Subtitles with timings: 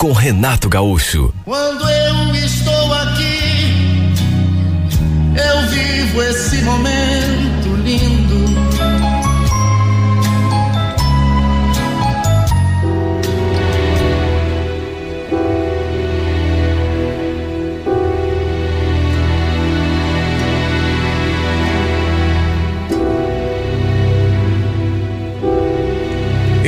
[0.00, 1.30] com Renato Gaúcho.
[1.44, 4.14] Quando eu estou aqui,
[5.36, 8.29] eu vivo esse momento lindo.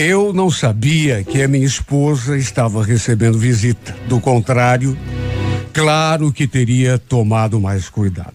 [0.04, 3.94] Eu não sabia que a minha esposa estava recebendo visita.
[4.08, 4.98] Do contrário,
[5.72, 8.34] claro que teria tomado mais cuidado.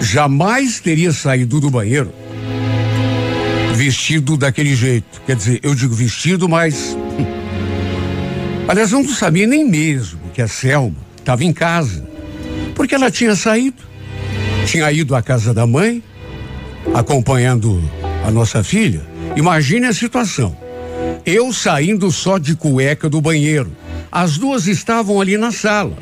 [0.00, 2.10] Jamais teria saído do banheiro
[3.74, 5.20] vestido daquele jeito.
[5.26, 6.96] Quer dizer, eu digo vestido, mas.
[6.96, 7.26] hum.
[8.66, 12.08] Aliás, eu não sabia nem mesmo que a Selma estava em casa.
[12.74, 13.82] Porque ela tinha saído.
[14.64, 16.02] Tinha ido à casa da mãe,
[16.94, 17.82] acompanhando
[18.26, 19.11] a nossa filha.
[19.36, 20.56] Imagine a situação.
[21.24, 23.72] Eu saindo só de cueca do banheiro.
[24.10, 25.96] As duas estavam ali na sala.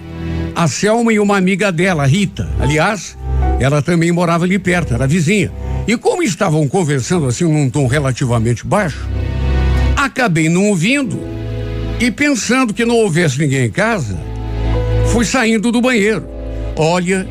[0.55, 2.49] A Selma e uma amiga dela, Rita.
[2.59, 3.17] Aliás,
[3.61, 5.53] ela também morava ali perto, era vizinha.
[5.87, 9.09] E como estavam conversando assim num tom relativamente baixo,
[9.97, 11.21] acabei não ouvindo.
[12.01, 14.19] E pensando que não houvesse ninguém em casa,
[15.13, 16.27] fui saindo do banheiro.
[16.77, 17.29] Olha,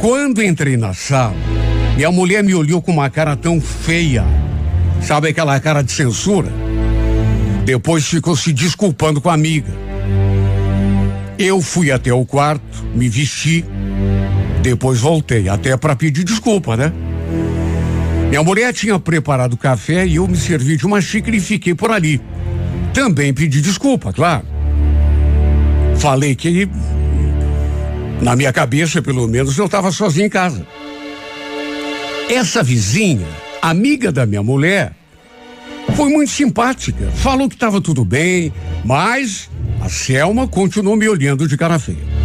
[0.00, 1.36] quando entrei na sala,
[1.96, 4.24] minha mulher me olhou com uma cara tão feia.
[5.02, 6.52] Sabe aquela cara de censura?
[7.64, 9.72] Depois ficou se desculpando com a amiga.
[11.38, 13.64] Eu fui até o quarto, me vesti,
[14.62, 16.92] depois voltei, até para pedir desculpa, né?
[18.28, 21.90] Minha mulher tinha preparado café e eu me servi de uma xícara e fiquei por
[21.90, 22.20] ali.
[22.92, 24.44] Também pedi desculpa, claro.
[25.98, 26.68] Falei que,
[28.20, 30.66] na minha cabeça, pelo menos, eu estava sozinho em casa.
[32.28, 33.26] Essa vizinha,
[33.70, 34.92] amiga da minha mulher,
[35.96, 37.10] foi muito simpática.
[37.16, 38.52] Falou que estava tudo bem,
[38.84, 39.50] mas
[39.80, 42.16] a Selma continuou me olhando de cara feia.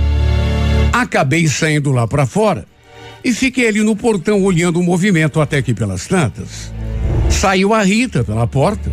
[0.93, 2.65] Acabei saindo lá para fora
[3.23, 6.71] e fiquei ali no portão olhando o movimento até que pelas tantas.
[7.29, 8.91] Saiu a Rita pela porta,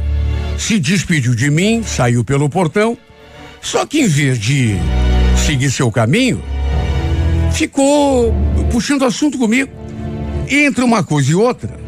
[0.57, 2.97] se despediu de mim, saiu pelo portão,
[3.61, 4.77] só que em vez de
[5.37, 6.43] seguir seu caminho,
[7.53, 8.33] ficou
[8.71, 9.71] puxando assunto comigo.
[10.49, 11.88] Entre uma coisa e outra,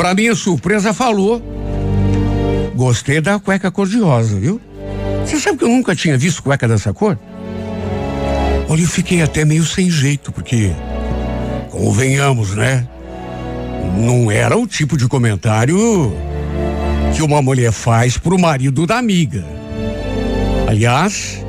[0.00, 1.42] para minha surpresa, falou:
[2.74, 4.58] Gostei da cueca cor-de-rosa, viu?
[5.22, 7.18] Você sabe que eu nunca tinha visto cueca dessa cor?
[8.66, 10.72] Olha, eu fiquei até meio sem jeito, porque,
[11.70, 12.88] convenhamos, né?
[13.98, 15.76] Não era o tipo de comentário
[17.14, 19.44] que uma mulher faz pro marido da amiga.
[20.66, 21.44] Aliás,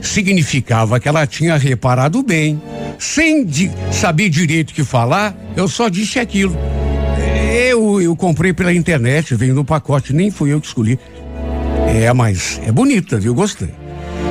[0.00, 2.62] significava que ela tinha reparado bem.
[3.00, 3.48] Sem
[3.90, 6.56] saber direito o que falar, eu só disse aquilo.
[7.76, 10.98] Eu, eu comprei pela internet, veio no pacote, nem fui eu que escolhi.
[11.86, 13.34] É, mas é bonita, viu?
[13.34, 13.68] Gostei.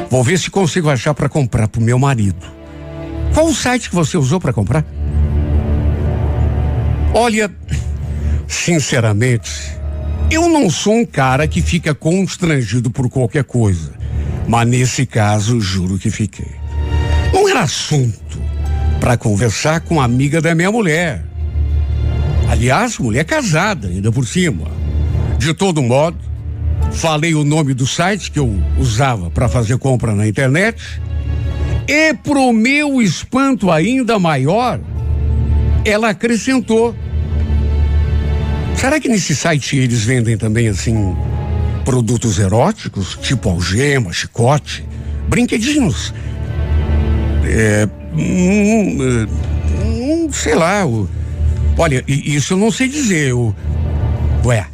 [0.10, 2.44] Vou ver se consigo achar para comprar pro meu marido.
[3.36, 4.84] Qual o site que você usou para comprar?
[7.14, 7.52] Olha,
[8.48, 9.78] sinceramente,
[10.32, 13.94] eu não sou um cara que fica constrangido por qualquer coisa.
[14.48, 16.50] Mas nesse caso, juro que fiquei.
[17.32, 18.42] Não era assunto
[19.00, 21.35] para conversar com a amiga da minha mulher.
[22.50, 24.68] Aliás, mulher casada, ainda por cima.
[25.38, 26.18] De todo modo,
[26.92, 31.02] falei o nome do site que eu usava para fazer compra na internet.
[31.88, 34.80] E pro meu espanto ainda maior,
[35.84, 36.96] ela acrescentou.
[38.76, 41.16] Será que nesse site eles vendem também assim
[41.84, 44.84] produtos eróticos, tipo algema, chicote,
[45.30, 46.14] brinquedinhos?
[47.44, 49.28] É, hum,
[49.86, 50.86] hum, sei lá.
[50.86, 51.08] O,
[51.78, 53.34] olha, isso eu não sei dizer.
[53.34, 53.56] O,
[54.44, 54.68] ué,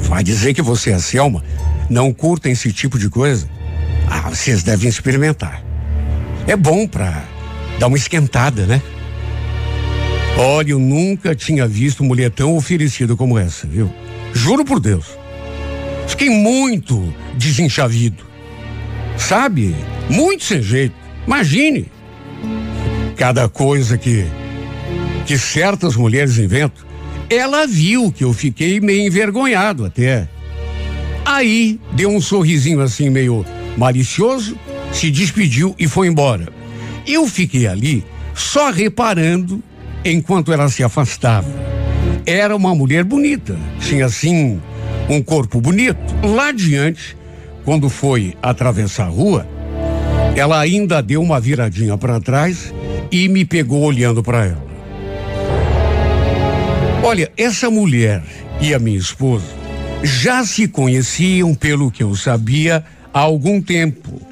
[0.00, 1.44] vai dizer que você e a Selma
[1.88, 3.48] não curtem esse tipo de coisa?
[4.08, 5.62] Ah, vocês devem experimentar.
[6.46, 7.24] É bom pra
[7.78, 8.82] dar uma esquentada, né?
[10.36, 13.92] Olha, eu nunca tinha visto mulher tão oferecida como essa, viu?
[14.32, 15.06] Juro por Deus.
[16.06, 18.24] Fiquei muito desenchavido.
[19.16, 19.74] Sabe?
[20.08, 20.94] Muito sem jeito.
[21.26, 21.90] Imagine.
[23.16, 24.26] Cada coisa que
[25.30, 26.84] que certas mulheres inventam.
[27.30, 30.28] Ela viu que eu fiquei meio envergonhado até.
[31.24, 33.46] Aí deu um sorrisinho assim meio
[33.76, 34.58] malicioso,
[34.90, 36.48] se despediu e foi embora.
[37.06, 38.04] Eu fiquei ali
[38.34, 39.62] só reparando
[40.04, 41.46] enquanto ela se afastava.
[42.26, 44.60] Era uma mulher bonita, tinha assim
[45.08, 46.12] um corpo bonito.
[46.26, 47.16] Lá adiante,
[47.64, 49.46] quando foi atravessar a rua,
[50.34, 52.74] ela ainda deu uma viradinha para trás
[53.12, 54.69] e me pegou olhando para ela.
[57.10, 58.22] Olha, essa mulher
[58.60, 59.44] e a minha esposa
[60.00, 64.22] já se conheciam, pelo que eu sabia, há algum tempo.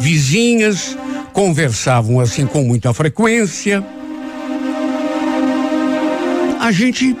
[0.00, 0.98] Vizinhas,
[1.32, 3.80] conversavam assim com muita frequência.
[6.58, 7.16] A gente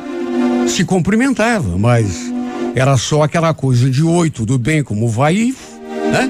[0.66, 2.32] se cumprimentava, mas
[2.74, 5.54] era só aquela coisa de oi, tudo bem, como vai,
[6.10, 6.28] né?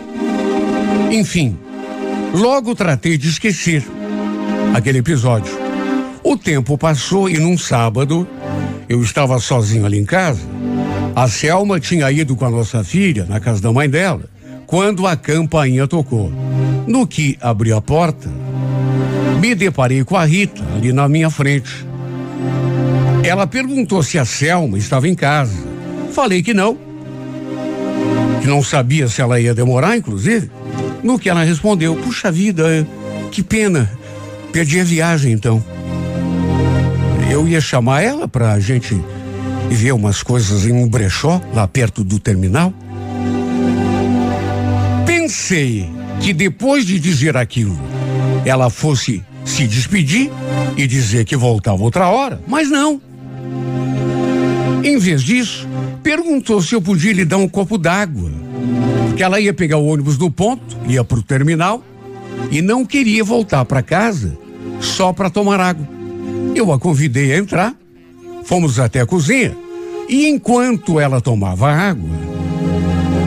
[1.11, 1.56] Enfim,
[2.34, 3.82] logo tratei de esquecer
[4.75, 5.64] aquele episódio.
[6.23, 8.28] O tempo passou e num sábado
[8.88, 10.41] eu estava sozinho ali em casa.
[11.15, 14.25] A Selma tinha ido com a nossa filha na casa da mãe dela
[14.67, 16.31] quando a campainha tocou.
[16.87, 18.29] No que abri a porta,
[19.41, 21.87] me deparei com a Rita ali na minha frente.
[23.23, 25.55] Ela perguntou se a Selma estava em casa.
[26.12, 26.77] Falei que não.
[28.41, 30.50] Que não sabia se ela ia demorar, inclusive.
[31.03, 32.87] No que ela respondeu: Puxa vida,
[33.31, 33.91] que pena.
[34.53, 35.62] Perdi a viagem então.
[37.37, 38.99] Eu ia chamar ela para a gente
[39.69, 42.73] ver umas coisas em um brechó lá perto do terminal.
[45.05, 45.87] Pensei
[46.19, 47.79] que depois de dizer aquilo,
[48.43, 50.31] ela fosse se despedir
[50.79, 52.99] e dizer que voltava outra hora, mas não.
[54.83, 55.69] Em vez disso,
[56.03, 58.33] perguntou se eu podia lhe dar um copo d'água,
[59.09, 61.85] porque ela ia pegar o ônibus no ponto, ia para o terminal
[62.50, 64.38] e não queria voltar para casa
[64.81, 65.96] só para tomar água.
[66.56, 67.75] Eu a convidei a entrar,
[68.44, 69.55] fomos até a cozinha
[70.08, 72.08] e enquanto ela tomava água,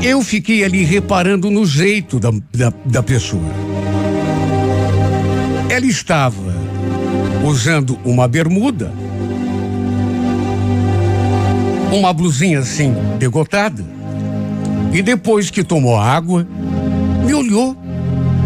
[0.01, 3.53] eu fiquei ali reparando no jeito da, da, da pessoa.
[5.69, 6.55] Ela estava
[7.45, 8.91] usando uma bermuda,
[11.91, 13.85] uma blusinha assim, degotada,
[14.91, 16.47] e depois que tomou água,
[17.23, 17.77] me olhou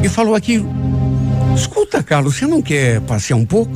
[0.03, 0.69] e falou aquilo.
[1.55, 3.71] Escuta, Carlos, você não quer passear um pouco?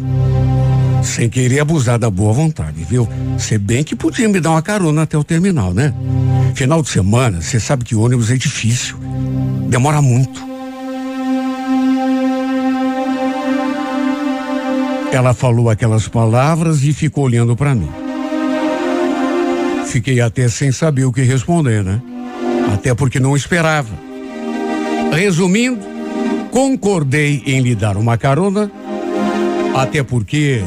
[1.07, 3.07] Sem querer abusar da boa vontade, viu?
[3.39, 5.94] Se bem que podia me dar uma carona até o terminal, né?
[6.54, 8.98] Final de semana, você sabe que ônibus é difícil.
[9.69, 10.45] Demora muito.
[15.12, 17.89] Ela falou aquelas palavras e ficou olhando para mim.
[19.88, 22.01] Fiquei até sem saber o que responder, né?
[22.74, 23.89] Até porque não esperava.
[25.12, 25.80] Resumindo,
[26.51, 28.69] concordei em lhe dar uma carona,
[29.75, 30.62] até porque,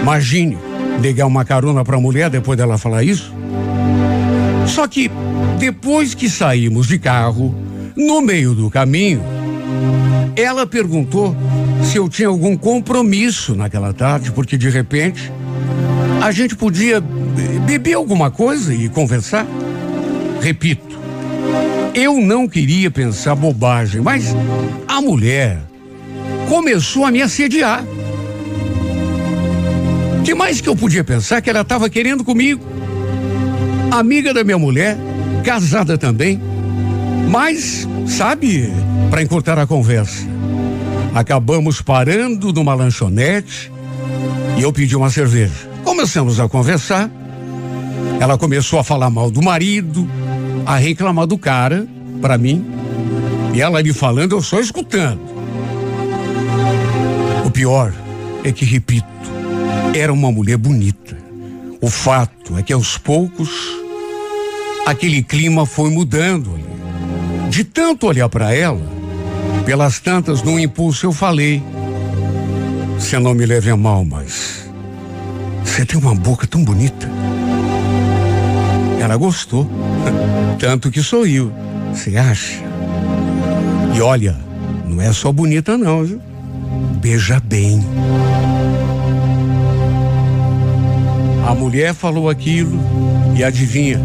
[0.00, 0.58] imagine,
[1.00, 3.32] negar uma carona para a mulher depois dela falar isso.
[4.66, 5.10] Só que
[5.58, 7.54] depois que saímos de carro,
[7.96, 9.22] no meio do caminho,
[10.36, 11.36] ela perguntou
[11.82, 15.30] se eu tinha algum compromisso naquela tarde, porque de repente
[16.22, 17.00] a gente podia
[17.66, 19.46] beber alguma coisa e conversar.
[20.40, 20.98] Repito,
[21.94, 24.34] eu não queria pensar bobagem, mas
[24.86, 25.58] a mulher
[26.48, 27.84] começou a me assediar.
[30.24, 32.64] Que mais que eu podia pensar que ela estava querendo comigo?
[33.90, 34.96] amiga da minha mulher,
[35.44, 36.40] casada também.
[37.28, 38.72] Mas, sabe,
[39.10, 40.26] para encurtar a conversa,
[41.14, 43.70] acabamos parando numa lanchonete
[44.56, 45.68] e eu pedi uma cerveja.
[45.84, 47.10] Começamos a conversar.
[48.20, 50.08] Ela começou a falar mal do marido,
[50.66, 51.86] a reclamar do cara
[52.20, 52.64] para mim.
[53.54, 55.20] E ela me falando, eu só escutando.
[57.44, 57.92] O pior
[58.44, 59.09] é que, repito,
[59.94, 61.16] era uma mulher bonita.
[61.80, 63.50] O fato é que aos poucos
[64.86, 66.70] aquele clima foi mudando ali.
[67.48, 68.80] De tanto olhar para ela,
[69.64, 71.62] pelas tantas, num impulso eu falei:
[72.98, 74.68] Você não me leve a mal, mas
[75.64, 77.08] você tem uma boca tão bonita.
[79.00, 79.68] Ela gostou,
[80.58, 81.52] tanto que sorriu.
[81.92, 82.62] Você acha?
[83.94, 84.36] E olha,
[84.86, 86.20] não é só bonita, não, viu?
[87.00, 87.82] Beija bem.
[91.50, 92.78] A mulher falou aquilo
[93.36, 94.00] e adivinha?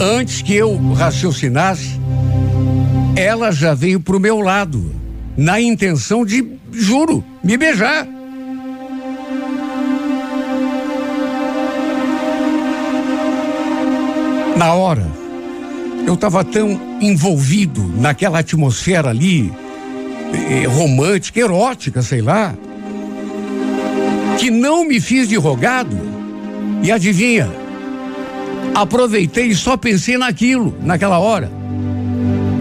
[0.00, 2.00] Antes que eu raciocinasse,
[3.14, 4.94] ela já veio pro meu lado,
[5.36, 6.42] na intenção de,
[6.72, 8.08] juro, me beijar.
[14.56, 15.06] Na hora,
[16.06, 19.52] eu estava tão envolvido naquela atmosfera ali,
[20.32, 22.54] eh, romântica, erótica, sei lá,
[24.38, 25.96] que não me fiz de rogado.
[26.82, 27.50] E adivinha?
[28.74, 31.50] Aproveitei e só pensei naquilo, naquela hora.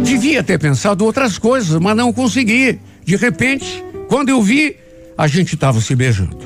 [0.03, 2.79] Devia ter pensado outras coisas, mas não consegui.
[3.03, 4.77] De repente, quando eu vi,
[5.17, 6.38] a gente estava se beijando.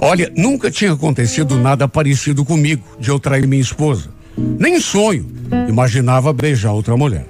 [0.00, 4.08] Olha, nunca tinha acontecido nada parecido comigo de eu trair minha esposa.
[4.36, 5.26] Nem sonho
[5.68, 7.26] imaginava beijar outra mulher.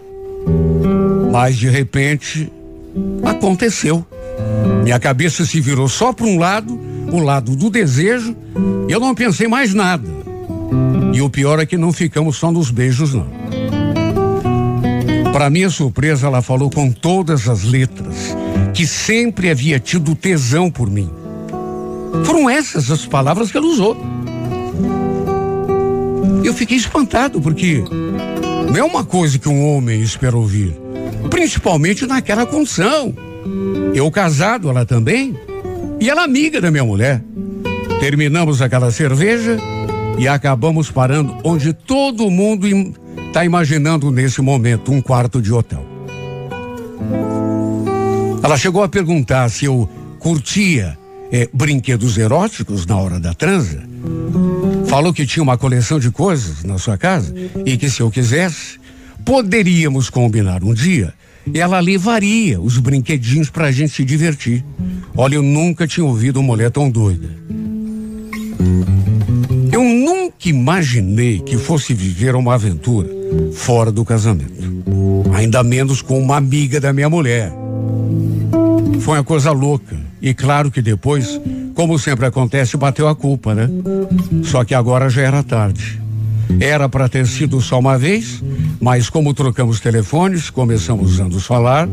[1.32, 2.52] Mas de repente
[3.24, 4.06] aconteceu.
[4.82, 6.78] Minha cabeça se virou só para um lado,
[7.12, 8.36] o lado do desejo,
[8.88, 10.08] e eu não pensei mais nada.
[11.12, 13.28] E o pior é que não ficamos só nos beijos, não.
[15.32, 18.36] Para minha surpresa, ela falou com todas as letras
[18.74, 21.10] que sempre havia tido tesão por mim.
[22.24, 23.96] Foram essas as palavras que ela usou.
[26.44, 27.82] Eu fiquei espantado, porque
[28.68, 30.76] não é uma coisa que um homem espera ouvir,
[31.30, 33.14] principalmente naquela condição.
[33.94, 35.36] Eu casado, ela também,
[36.00, 37.22] e ela amiga da minha mulher.
[38.00, 39.58] Terminamos aquela cerveja
[40.18, 42.66] e acabamos parando onde todo mundo
[43.26, 45.84] está imaginando nesse momento um quarto de hotel.
[48.42, 49.88] Ela chegou a perguntar se eu
[50.18, 50.96] curtia
[51.30, 53.82] é, brinquedos eróticos na hora da transa.
[54.86, 57.34] Falou que tinha uma coleção de coisas na sua casa
[57.66, 58.78] e que se eu quisesse,
[59.24, 61.12] poderíamos combinar um dia
[61.54, 64.64] ela levaria os brinquedinhos para a gente se divertir.
[65.16, 67.28] Olha, eu nunca tinha ouvido uma mulher tão doida.
[69.72, 73.08] Eu nunca imaginei que fosse viver uma aventura
[73.52, 74.52] fora do casamento.
[75.34, 77.52] Ainda menos com uma amiga da minha mulher.
[79.00, 79.96] Foi uma coisa louca.
[80.20, 81.40] E claro que depois,
[81.74, 83.68] como sempre acontece, bateu a culpa, né?
[84.42, 86.00] Só que agora já era tarde.
[86.60, 88.42] Era para ter sido só uma vez,
[88.80, 91.88] mas como trocamos telefones, começamos a nos falar.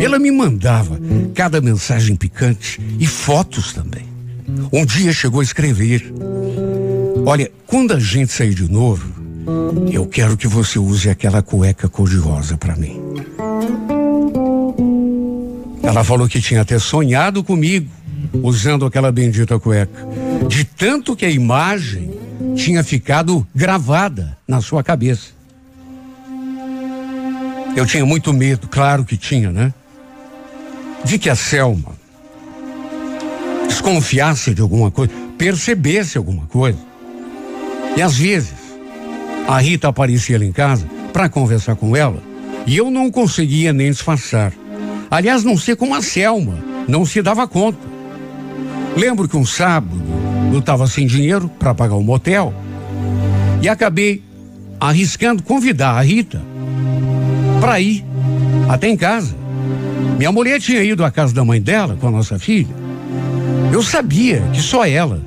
[0.00, 0.98] Ela me mandava
[1.34, 4.04] cada mensagem picante e fotos também.
[4.72, 6.12] Um dia chegou a escrever:
[7.26, 9.08] Olha, quando a gente sair de novo,
[9.92, 13.00] eu quero que você use aquela cueca cor-de-rosa para mim.
[15.82, 17.88] Ela falou que tinha até sonhado comigo
[18.42, 20.06] usando aquela bendita cueca.
[20.48, 22.10] De tanto que a imagem
[22.56, 25.30] tinha ficado gravada na sua cabeça.
[27.76, 29.72] Eu tinha muito medo, claro que tinha, né?
[31.04, 31.98] De que a Selma
[33.66, 36.78] desconfiasse de alguma coisa, percebesse alguma coisa.
[37.96, 38.54] E às vezes,
[39.48, 42.22] a Rita aparecia lá em casa para conversar com ela
[42.66, 44.52] e eu não conseguia nem disfarçar.
[45.10, 47.78] Aliás, não sei como a Selma não se dava conta.
[48.96, 50.00] Lembro que um sábado
[50.52, 52.52] eu estava sem dinheiro para pagar o um motel
[53.62, 54.22] e acabei
[54.78, 56.40] arriscando convidar a Rita
[57.60, 58.04] para ir
[58.68, 59.34] até em casa.
[60.18, 62.74] Minha mulher tinha ido à casa da mãe dela com a nossa filha.
[63.72, 65.22] Eu sabia que só ela,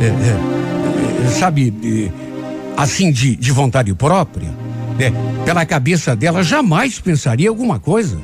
[0.00, 2.10] é, é, é sabe, é,
[2.76, 4.48] assim de, de vontade própria,
[4.98, 5.12] é,
[5.44, 8.18] pela cabeça dela jamais pensaria alguma coisa.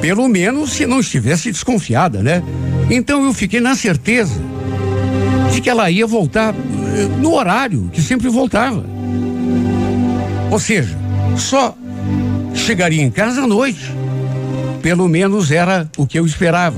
[0.00, 2.42] Pelo menos se não estivesse desconfiada, né?
[2.88, 4.40] Então eu fiquei na certeza
[5.60, 8.84] que ela ia voltar eh, no horário que sempre voltava.
[10.50, 10.96] Ou seja,
[11.36, 11.76] só
[12.54, 13.92] chegaria em casa à noite.
[14.82, 16.76] Pelo menos era o que eu esperava.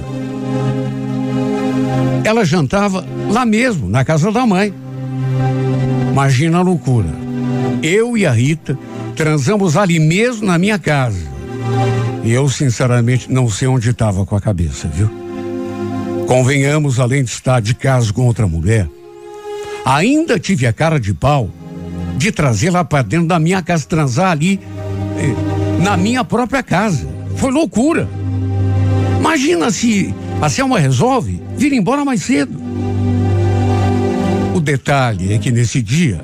[2.24, 4.72] Ela jantava lá mesmo, na casa da mãe.
[6.10, 7.08] Imagina a loucura.
[7.82, 8.78] Eu e a Rita
[9.14, 11.30] transamos ali mesmo na minha casa.
[12.24, 15.19] E eu, sinceramente, não sei onde estava com a cabeça, viu?
[16.30, 18.88] Convenhamos, além de estar de casa com outra mulher,
[19.84, 21.50] ainda tive a cara de pau
[22.16, 24.60] de trazê-la para dentro da minha casa, transar ali,
[25.18, 27.08] eh, na minha própria casa.
[27.34, 28.08] Foi loucura.
[29.18, 32.62] Imagina se a Selma resolve vir embora mais cedo.
[34.54, 36.20] O detalhe é que nesse dia,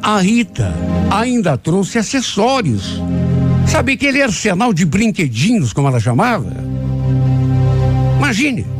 [0.00, 0.72] a Rita
[1.10, 3.02] ainda trouxe acessórios
[3.66, 6.46] Sabe aquele arsenal de brinquedinhos, como ela chamava?
[8.16, 8.77] Imagine.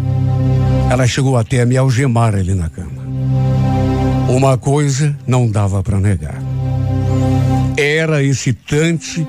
[0.91, 3.03] Ela chegou até a me algemar ali na cama.
[4.29, 6.41] Uma coisa não dava para negar.
[7.77, 9.27] Era excitante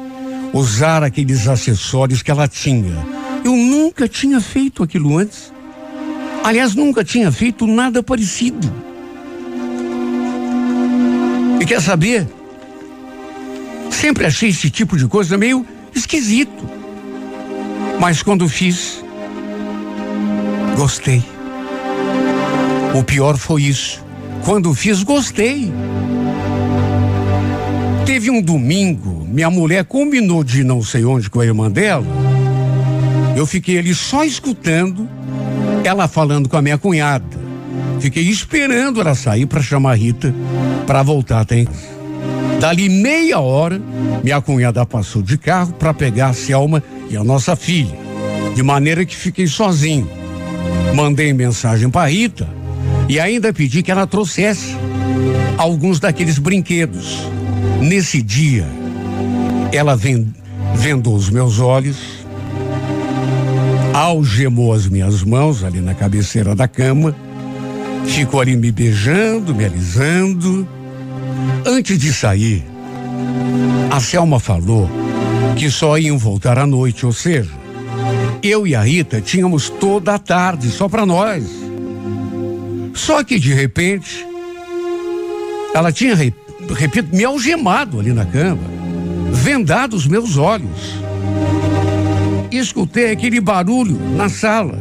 [0.53, 2.95] usar aqueles acessórios que ela tinha.
[3.43, 5.53] Eu nunca tinha feito aquilo antes.
[6.43, 8.71] Aliás, nunca tinha feito nada parecido.
[11.59, 12.27] E quer saber?
[13.91, 16.69] Sempre achei esse tipo de coisa meio esquisito.
[17.99, 19.03] Mas quando fiz,
[20.77, 21.21] gostei.
[22.93, 24.03] O pior foi isso.
[24.43, 25.71] Quando fiz, gostei.
[28.05, 32.05] Teve um domingo, minha mulher combinou de não sei onde com a irmã dela.
[33.35, 35.07] Eu fiquei ali só escutando
[35.83, 37.37] ela falando com a minha cunhada.
[37.99, 40.33] Fiquei esperando ela sair para chamar a Rita
[40.87, 41.67] para voltar até.
[42.59, 43.79] Dali meia hora,
[44.23, 47.97] minha cunhada passou de carro para pegar a Selma e a nossa filha,
[48.55, 50.09] de maneira que fiquei sozinho.
[50.95, 52.58] Mandei mensagem para Rita
[53.09, 54.77] e ainda pedi que ela trouxesse
[55.57, 57.27] alguns daqueles brinquedos.
[57.81, 58.67] Nesse dia,
[59.73, 59.97] ela
[60.75, 61.97] vendou os meus olhos,
[63.93, 67.15] algemou as minhas mãos ali na cabeceira da cama,
[68.05, 70.67] ficou ali me beijando, me alisando.
[71.65, 72.63] Antes de sair,
[73.89, 74.87] a Selma falou
[75.57, 77.49] que só iam voltar à noite, ou seja,
[78.43, 81.68] eu e a Rita tínhamos toda a tarde só para nós.
[82.99, 84.27] Só que de repente,
[85.73, 88.61] ela tinha, repito, me algemado ali na cama,
[89.31, 90.99] vendado os meus olhos.
[92.51, 94.77] Escutei aquele barulho na sala,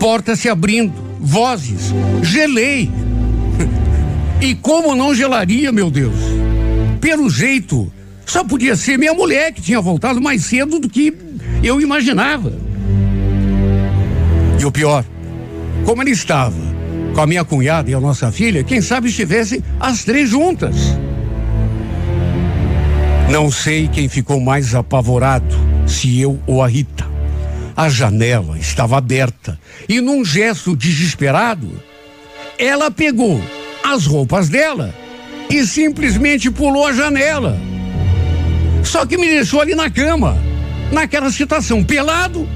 [0.00, 2.90] porta se abrindo, vozes, gelei.
[4.42, 6.16] E como não gelaria, meu Deus?
[6.98, 7.92] Pelo jeito,
[8.24, 11.14] só podia ser minha mulher que tinha voltado mais cedo do que
[11.62, 12.50] eu imaginava.
[14.58, 15.04] E o pior,
[15.84, 16.69] como ele estava
[17.20, 20.74] com a minha cunhada e a nossa filha, quem sabe estivessem as três juntas.
[23.30, 25.54] Não sei quem ficou mais apavorado,
[25.86, 27.06] se eu ou a Rita.
[27.76, 31.70] A janela estava aberta e, num gesto desesperado,
[32.58, 33.38] ela pegou
[33.84, 34.94] as roupas dela
[35.50, 37.58] e simplesmente pulou a janela.
[38.82, 40.38] Só que me deixou ali na cama,
[40.90, 42.48] naquela situação, pelado,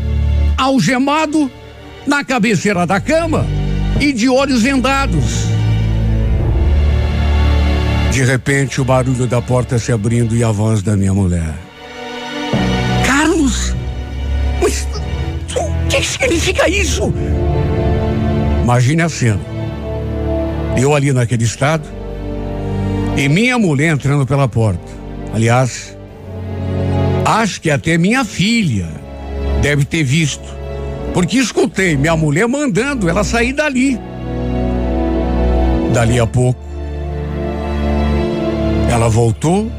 [0.57, 1.53] algemado,
[2.07, 3.47] na cabeceira da cama
[4.01, 5.45] e de olhos vendados.
[8.11, 11.55] De repente, o barulho da porta se abrindo e a voz da minha mulher.
[13.05, 13.75] Carlos,
[14.63, 14.87] mas
[15.57, 17.13] o que significa isso?
[18.63, 19.41] Imagine a cena.
[20.77, 21.89] Eu ali naquele estado
[23.17, 24.93] e minha mulher entrando pela porta.
[25.33, 25.97] Aliás,
[27.25, 28.89] acho que até minha filha
[29.61, 30.45] deve ter visto,
[31.15, 33.99] porque escutei minha mulher mandando ela sair dali.
[35.93, 36.61] Dali a pouco,
[38.91, 39.71] ela voltou,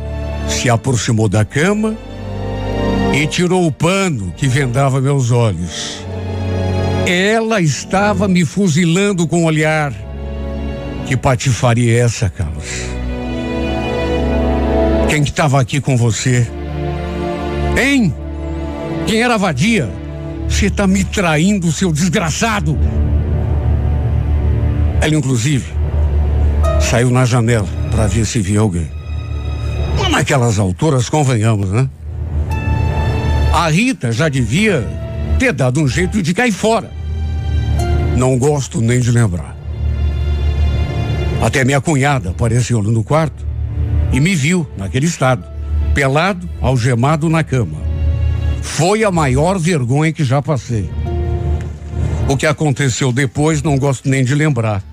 [0.48, 1.98] se aproximou da cama
[3.14, 6.00] e tirou o pano que vendava meus olhos.
[7.06, 9.94] Ela estava me fuzilando com o olhar.
[11.06, 12.66] Que patifaria é essa, Carlos?
[15.10, 16.48] Quem que estava aqui com você?
[17.78, 18.14] Hein?
[19.06, 20.05] Quem era vadia?
[20.48, 22.78] Você está me traindo, seu desgraçado.
[25.02, 25.66] Ela, inclusive,
[26.80, 28.90] saiu na janela para ver se via alguém.
[30.00, 31.90] Mas naquelas alturas, convenhamos, né?
[33.54, 34.86] A Rita já devia
[35.40, 36.92] ter dado um jeito de cair fora.
[38.18, 39.56] Não gosto nem de lembrar.
[41.42, 43.46] Até minha cunhada apareceu no quarto
[44.12, 45.46] e me viu naquele estado,
[45.94, 47.85] pelado, algemado na cama.
[48.66, 50.90] Foi a maior vergonha que já passei.
[52.28, 54.84] O que aconteceu depois não gosto nem de lembrar.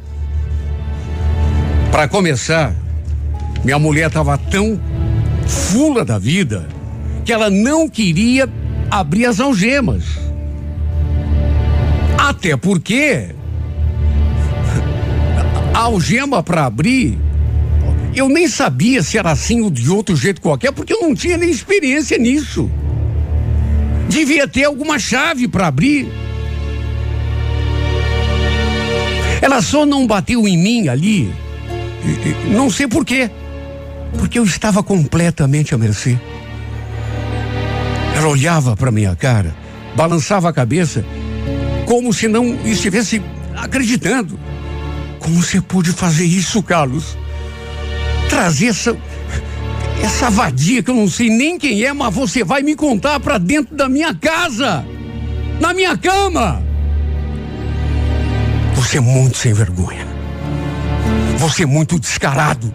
[1.90, 2.72] Para começar,
[3.64, 4.80] minha mulher estava tão
[5.48, 6.68] fula da vida
[7.24, 8.48] que ela não queria
[8.88, 10.04] abrir as algemas.
[12.16, 13.34] Até porque
[15.74, 17.18] a algema para abrir,
[18.14, 21.36] eu nem sabia se era assim ou de outro jeito qualquer, porque eu não tinha
[21.36, 22.70] nem experiência nisso.
[24.12, 26.06] Devia ter alguma chave para abrir.
[29.40, 31.32] Ela só não bateu em mim ali,
[32.50, 33.30] não sei por quê,
[34.18, 36.18] porque eu estava completamente à mercê.
[38.14, 39.56] Ela olhava para minha cara,
[39.96, 41.02] balançava a cabeça,
[41.86, 43.22] como se não estivesse
[43.56, 44.38] acreditando.
[45.20, 47.16] Como você pôde fazer isso, Carlos?
[48.28, 48.94] Trazer essa.
[50.02, 53.38] Essa vadia que eu não sei nem quem é, mas você vai me contar para
[53.38, 54.84] dentro da minha casa,
[55.60, 56.62] na minha cama.
[58.74, 60.06] Você é muito sem vergonha.
[61.38, 62.74] Você é muito descarado.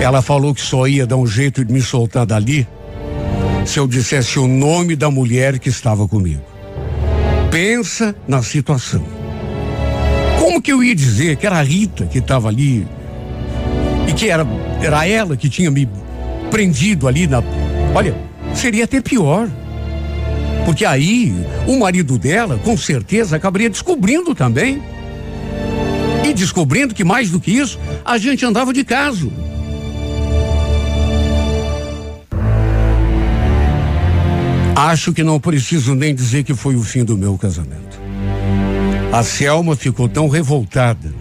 [0.00, 2.68] Ela falou que só ia dar um jeito de me soltar dali
[3.64, 6.42] se eu dissesse o nome da mulher que estava comigo.
[7.50, 9.04] Pensa na situação.
[10.38, 12.86] Como que eu ia dizer que era a Rita que estava ali
[14.08, 14.46] e que era,
[14.80, 15.86] era ela que tinha me
[16.50, 17.42] prendido ali na.
[17.94, 18.16] Olha,
[18.54, 19.48] seria até pior.
[20.64, 21.34] Porque aí
[21.66, 24.82] o marido dela, com certeza, acabaria descobrindo também.
[26.24, 29.30] E descobrindo que mais do que isso, a gente andava de caso.
[34.74, 38.00] Acho que não preciso nem dizer que foi o fim do meu casamento.
[39.12, 41.12] A Selma ficou tão revoltada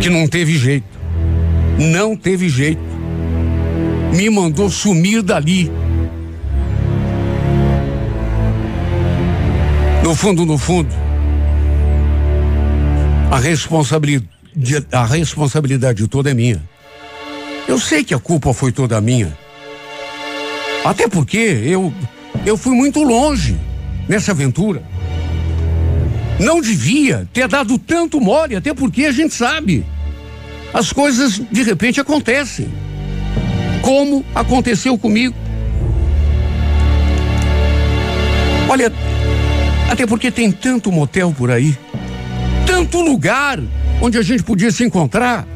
[0.00, 1.03] que não teve jeito.
[1.78, 2.82] Não teve jeito.
[4.14, 5.70] Me mandou sumir dali.
[10.02, 10.94] No fundo, no fundo,
[13.30, 14.28] a responsabilidade,
[14.92, 16.62] a responsabilidade toda é minha.
[17.66, 19.36] Eu sei que a culpa foi toda minha.
[20.84, 21.92] Até porque eu
[22.44, 23.56] eu fui muito longe
[24.08, 24.82] nessa aventura.
[26.38, 29.84] Não devia ter dado tanto mole, até porque a gente sabe.
[30.74, 32.68] As coisas de repente acontecem.
[33.80, 35.36] Como aconteceu comigo.
[38.68, 38.92] Olha,
[39.88, 41.78] até porque tem tanto motel por aí,
[42.66, 43.60] tanto lugar
[44.00, 45.46] onde a gente podia se encontrar.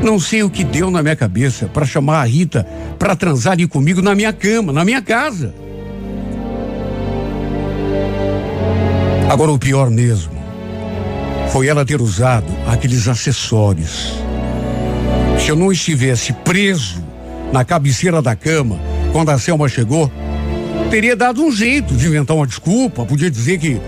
[0.00, 2.64] Não sei o que deu na minha cabeça para chamar a Rita
[2.96, 5.52] para transar ali comigo na minha cama, na minha casa.
[9.28, 10.35] Agora, o pior mesmo
[11.56, 14.12] foi ela ter usado aqueles acessórios.
[15.40, 17.02] Se eu não estivesse preso
[17.50, 18.78] na cabeceira da cama
[19.10, 20.12] quando a Selma chegou,
[20.90, 23.80] teria dado um jeito de inventar uma desculpa, podia dizer que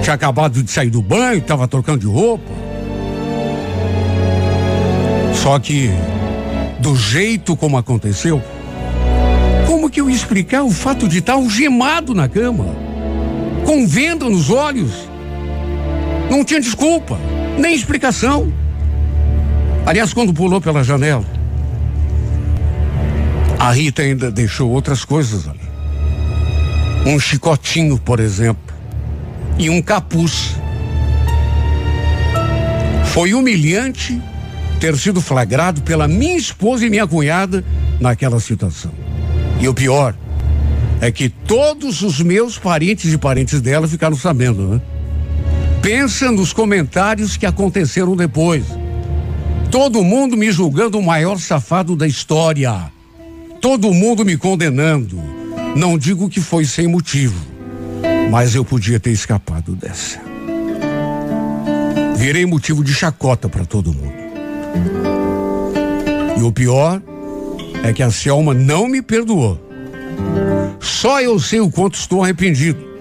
[0.00, 2.50] tinha acabado de sair do banho, estava trocando de roupa.
[5.34, 5.90] Só que,
[6.80, 8.42] do jeito como aconteceu,
[9.66, 12.74] como que eu explicar o fato de estar algemado na cama?
[13.64, 14.92] com venda nos olhos.
[16.32, 17.18] Não tinha desculpa,
[17.58, 18.50] nem explicação.
[19.84, 21.26] Aliás, quando pulou pela janela,
[23.58, 25.60] a Rita ainda deixou outras coisas ali.
[27.04, 28.74] Um chicotinho, por exemplo,
[29.58, 30.56] e um capuz.
[33.12, 34.18] Foi humilhante
[34.80, 37.62] ter sido flagrado pela minha esposa e minha cunhada
[38.00, 38.90] naquela situação.
[39.60, 40.14] E o pior,
[40.98, 44.80] é que todos os meus parentes e parentes dela ficaram sabendo, né?
[45.82, 48.64] Pensa nos comentários que aconteceram depois.
[49.68, 52.92] Todo mundo me julgando o maior safado da história.
[53.60, 55.20] Todo mundo me condenando.
[55.74, 57.34] Não digo que foi sem motivo,
[58.30, 60.20] mas eu podia ter escapado dessa.
[62.14, 64.14] Virei motivo de chacota para todo mundo.
[66.38, 67.02] E o pior
[67.82, 69.60] é que a Selma não me perdoou.
[70.78, 72.91] Só eu sei o quanto estou arrependido.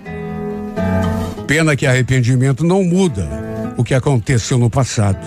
[1.52, 3.28] Pena que arrependimento não muda
[3.76, 5.20] o que aconteceu no passado.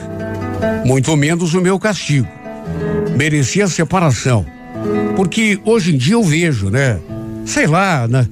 [0.82, 2.26] Muito menos o meu castigo.
[3.14, 4.46] Merecia separação.
[5.16, 6.98] Porque hoje em dia eu vejo, né?
[7.44, 8.26] Sei lá, na,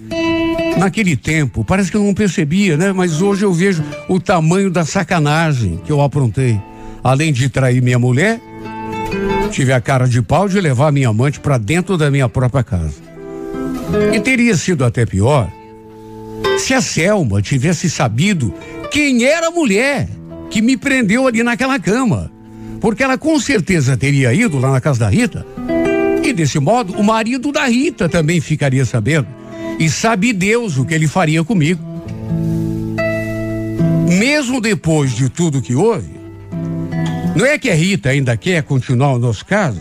[0.78, 2.94] naquele tempo, parece que eu não percebia, né?
[2.94, 6.58] Mas hoje eu vejo o tamanho da sacanagem que eu aprontei.
[7.04, 8.40] Além de trair minha mulher,
[9.50, 13.02] tive a cara de pau de levar minha amante para dentro da minha própria casa.
[14.14, 15.52] E teria sido até pior
[16.62, 18.54] se a Selma tivesse sabido
[18.90, 20.08] quem era a mulher
[20.48, 22.30] que me prendeu ali naquela cama.
[22.80, 25.44] Porque ela com certeza teria ido lá na casa da Rita.
[26.22, 29.26] E desse modo, o marido da Rita também ficaria sabendo.
[29.78, 31.82] E sabe Deus o que ele faria comigo.
[34.08, 36.10] Mesmo depois de tudo que houve,
[37.34, 39.80] não é que a Rita ainda quer continuar o nosso caso?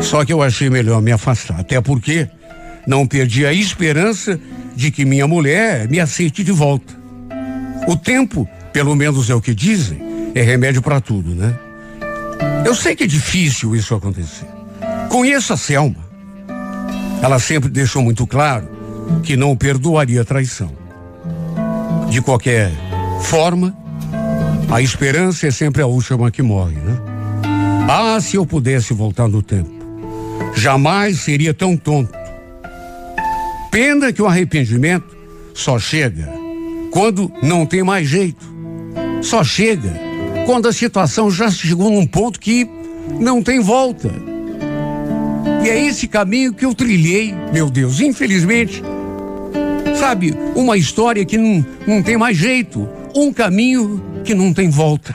[0.00, 1.60] Só que eu achei melhor me afastar.
[1.60, 2.28] Até porque
[2.86, 4.40] não perdi a esperança
[4.76, 6.94] de que minha mulher me aceite de volta.
[7.88, 9.98] O tempo, pelo menos é o que dizem,
[10.34, 11.58] é remédio para tudo, né?
[12.64, 14.46] Eu sei que é difícil isso acontecer.
[15.08, 16.04] Conheço a Selma.
[17.22, 18.68] Ela sempre deixou muito claro
[19.22, 20.70] que não perdoaria a traição.
[22.10, 22.70] De qualquer
[23.22, 23.74] forma,
[24.70, 26.98] a esperança é sempre a última que morre, né?
[27.88, 29.70] Ah, se eu pudesse voltar no tempo.
[30.54, 32.25] Jamais seria tão tonto
[33.76, 35.14] Pena que o arrependimento
[35.52, 36.32] só chega
[36.90, 38.42] quando não tem mais jeito.
[39.20, 39.92] Só chega
[40.46, 42.66] quando a situação já chegou num ponto que
[43.20, 44.10] não tem volta.
[45.62, 48.82] E é esse caminho que eu trilhei, meu Deus, infelizmente.
[49.94, 55.14] Sabe, uma história que não, não tem mais jeito, um caminho que não tem volta.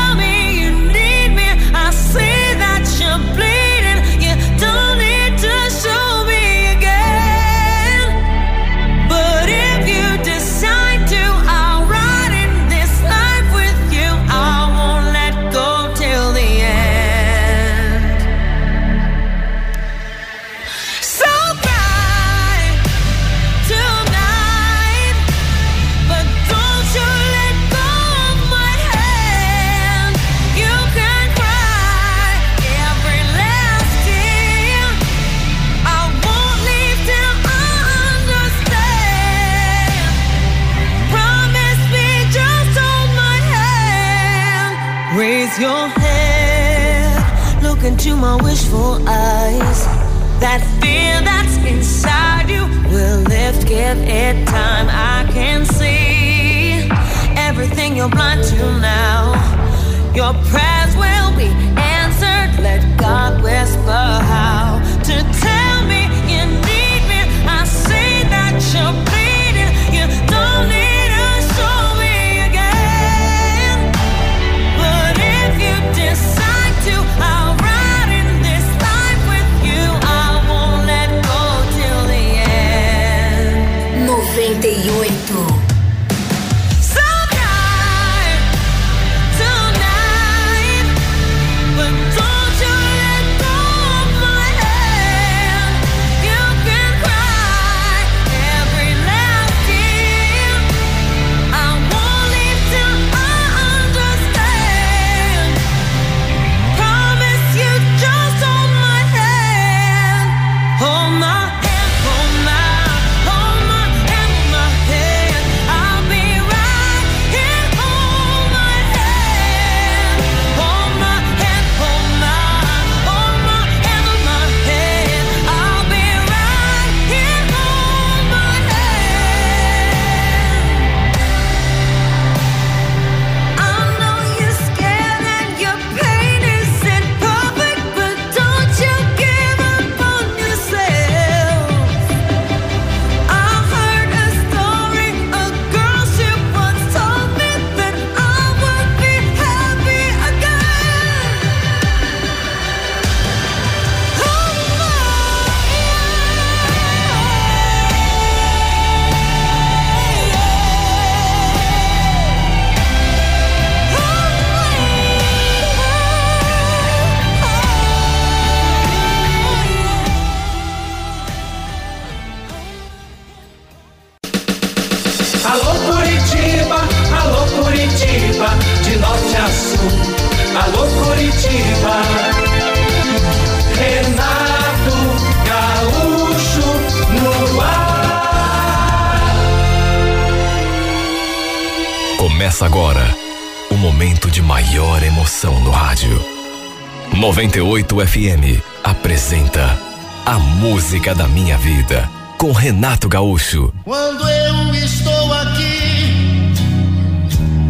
[197.51, 199.77] 98 FM apresenta
[200.25, 203.73] A Música da Minha Vida com Renato Gaúcho.
[203.83, 206.53] Quando eu estou aqui,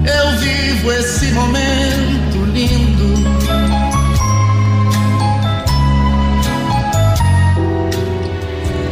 [0.05, 3.25] eu vivo esse momento lindo.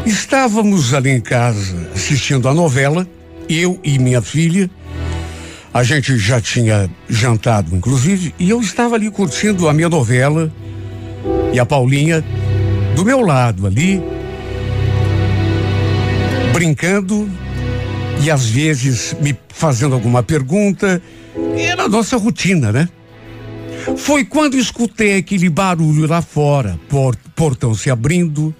[0.07, 3.07] Estávamos ali em casa assistindo a novela,
[3.47, 4.67] eu e minha filha.
[5.71, 10.51] A gente já tinha jantado, inclusive, e eu estava ali curtindo a minha novela
[11.53, 12.23] e a Paulinha
[12.95, 14.01] do meu lado ali,
[16.53, 17.29] brincando
[18.21, 21.01] e às vezes me fazendo alguma pergunta.
[21.57, 22.89] Era a nossa rotina, né?
[23.97, 28.53] Foi quando escutei aquele barulho lá fora, por- portão se abrindo,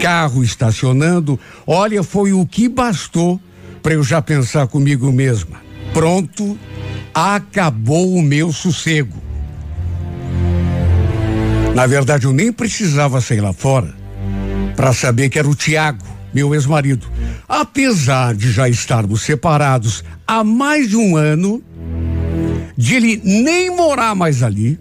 [0.00, 1.38] carro estacionando.
[1.66, 3.40] Olha, foi o que bastou
[3.82, 5.60] para eu já pensar comigo mesma.
[5.92, 6.56] Pronto,
[7.12, 9.23] acabou o meu sossego.
[11.74, 13.92] Na verdade, eu nem precisava sair lá fora
[14.76, 17.06] para saber que era o Tiago, meu ex-marido.
[17.48, 21.62] Apesar de já estarmos separados há mais de um ano,
[22.76, 24.78] de ele nem morar mais ali,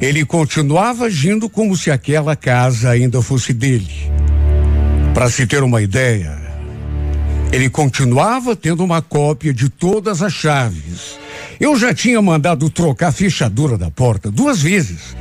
[0.00, 4.10] ele continuava agindo como se aquela casa ainda fosse dele.
[5.14, 6.36] Para se ter uma ideia,
[7.52, 11.18] ele continuava tendo uma cópia de todas as chaves.
[11.58, 15.16] Eu já tinha mandado trocar a fechadura da porta duas vezes,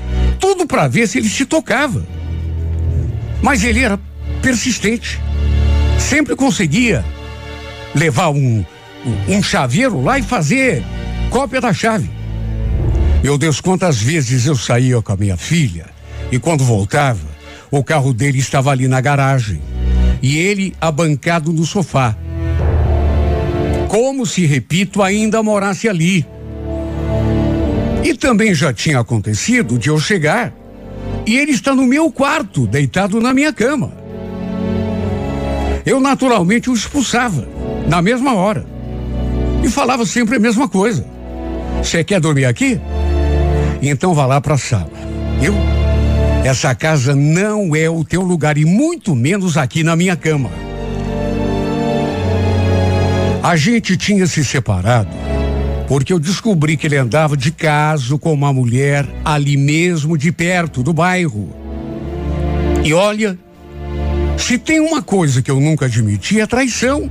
[0.45, 2.05] tudo para ver se ele se tocava.
[3.41, 3.99] Mas ele era
[4.43, 5.19] persistente.
[5.97, 7.03] Sempre conseguia
[7.95, 8.63] levar um,
[9.27, 10.83] um, chaveiro lá e fazer
[11.31, 12.11] cópia da chave.
[13.23, 15.87] Meu Deus, quantas vezes eu saía com a minha filha
[16.31, 17.27] e quando voltava,
[17.71, 19.59] o carro dele estava ali na garagem
[20.21, 22.15] e ele abancado no sofá.
[23.87, 26.23] Como se, repito, ainda morasse ali.
[28.05, 30.53] E também já tinha acontecido de eu chegar
[31.25, 33.91] e ele está no meu quarto, deitado na minha cama.
[35.83, 37.47] Eu naturalmente o expulsava
[37.87, 38.63] na mesma hora
[39.63, 41.03] e falava sempre a mesma coisa.
[41.79, 42.79] Você quer dormir aqui?
[43.81, 44.91] Então vá lá para a sala.
[45.41, 45.55] Eu?
[46.47, 50.51] Essa casa não é o teu lugar e muito menos aqui na minha cama.
[53.41, 55.09] A gente tinha se separado
[55.87, 60.81] Porque eu descobri que ele andava de caso com uma mulher ali mesmo de perto
[60.81, 61.55] do bairro.
[62.83, 63.37] E olha,
[64.37, 67.09] se tem uma coisa que eu nunca admiti é traição.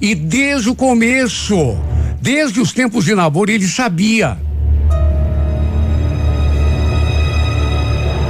[0.00, 1.76] E desde o começo,
[2.20, 4.36] desde os tempos de namoro, ele sabia.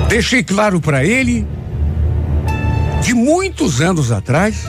[0.08, 1.46] Deixei claro para ele,
[3.02, 4.64] de muitos anos atrás,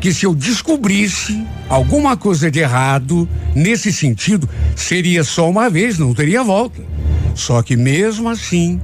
[0.00, 6.14] que se eu descobrisse alguma coisa de errado nesse sentido, seria só uma vez, não
[6.14, 6.82] teria volta.
[7.34, 8.80] Só que mesmo assim,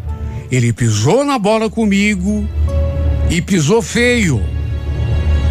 [0.51, 2.47] ele pisou na bola comigo
[3.31, 4.43] e pisou feio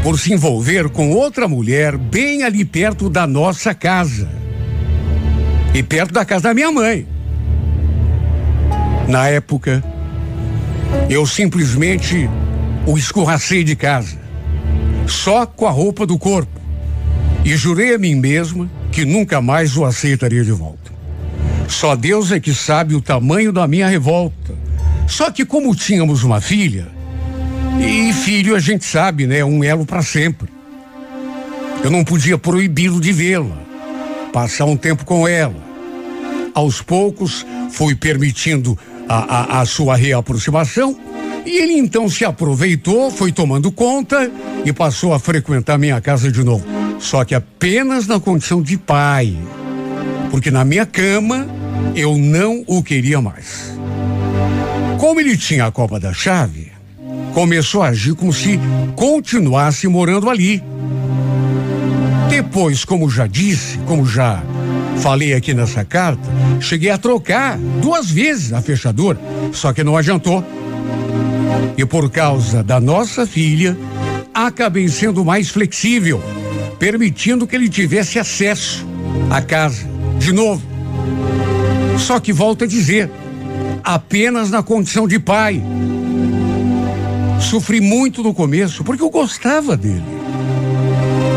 [0.04, 4.30] por se envolver com outra mulher bem ali perto da nossa casa
[5.74, 7.08] e perto da casa da minha mãe.
[9.08, 9.84] Na época,
[11.10, 12.30] eu simplesmente
[12.86, 14.21] o escorracei de casa,
[15.08, 16.60] só com a roupa do corpo,
[17.44, 20.92] e jurei a mim mesma que nunca mais o aceitaria de volta.
[21.68, 24.54] Só Deus é que sabe o tamanho da minha revolta.
[25.08, 26.88] Só que como tínhamos uma filha,
[27.80, 30.50] e filho a gente sabe, né, um elo para sempre.
[31.84, 33.58] Eu não podia proibi-lo de vê-la,
[34.32, 35.56] passar um tempo com ela.
[36.54, 41.00] Aos poucos fui permitindo a, a, a sua reaproximação
[41.46, 44.32] e ele então se aproveitou, foi tomando conta
[44.64, 46.66] e passou a frequentar minha casa de novo.
[47.00, 49.36] Só que apenas na condição de pai.
[50.30, 51.48] Porque na minha cama
[51.96, 53.74] eu não o queria mais.
[55.00, 56.72] Como ele tinha a copa da chave,
[57.34, 58.60] começou a agir como se
[58.96, 60.64] continuasse morando ali.
[62.30, 64.42] Depois, como já disse, como já
[65.02, 66.22] falei aqui nessa carta,
[66.60, 69.20] cheguei a trocar duas vezes a fechadura,
[69.52, 70.44] só que não adiantou.
[71.78, 73.78] E por causa da nossa filha,
[74.34, 76.22] acabei sendo mais flexível,
[76.78, 78.86] permitindo que ele tivesse acesso
[79.30, 80.62] à casa de novo.
[81.98, 83.10] Só que volto a dizer,
[83.84, 85.62] apenas na condição de pai.
[87.40, 90.04] Sofri muito no começo porque eu gostava dele.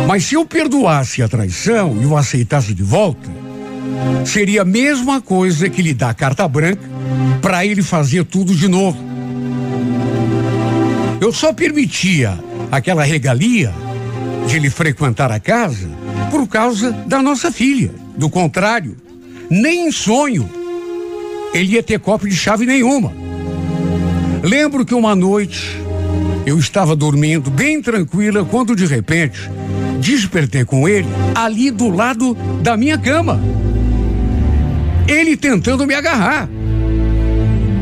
[0.06, 3.30] Mas se eu perdoasse a traição e o aceitasse de volta,
[4.24, 6.82] seria a mesma coisa que lhe dar carta branca
[7.40, 9.13] para ele fazer tudo de novo.
[11.24, 12.38] Eu só permitia
[12.70, 13.72] aquela regalia
[14.46, 15.88] de ele frequentar a casa
[16.30, 17.90] por causa da nossa filha.
[18.14, 18.94] Do contrário,
[19.48, 20.46] nem em sonho
[21.54, 23.10] ele ia ter copo de chave nenhuma.
[24.42, 25.80] Lembro que uma noite
[26.44, 29.50] eu estava dormindo bem tranquila quando de repente
[30.00, 33.40] despertei com ele ali do lado da minha cama.
[35.08, 36.46] Ele tentando me agarrar.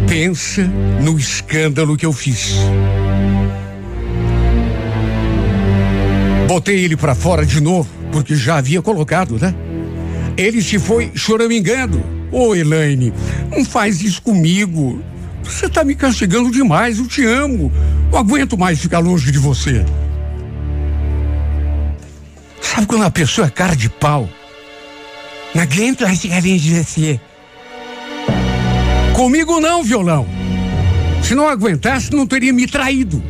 [0.06, 0.62] Pensa
[1.02, 2.54] no escândalo que eu fiz.
[6.52, 9.54] Botei ele para fora de novo, porque já havia colocado, né?
[10.36, 12.04] Ele se foi choramingando.
[12.30, 13.10] Ô, oh, Elaine,
[13.50, 15.02] não faz isso comigo.
[15.42, 17.72] Você tá me castigando demais, eu te amo.
[18.10, 19.82] Não aguento mais ficar longe de você.
[22.60, 24.28] Sabe quando a pessoa é cara de pau?
[25.54, 27.20] Não aguento mais ficar longe de você.
[29.14, 30.26] Comigo não, violão.
[31.22, 33.22] Se não aguentasse, não teria me traído.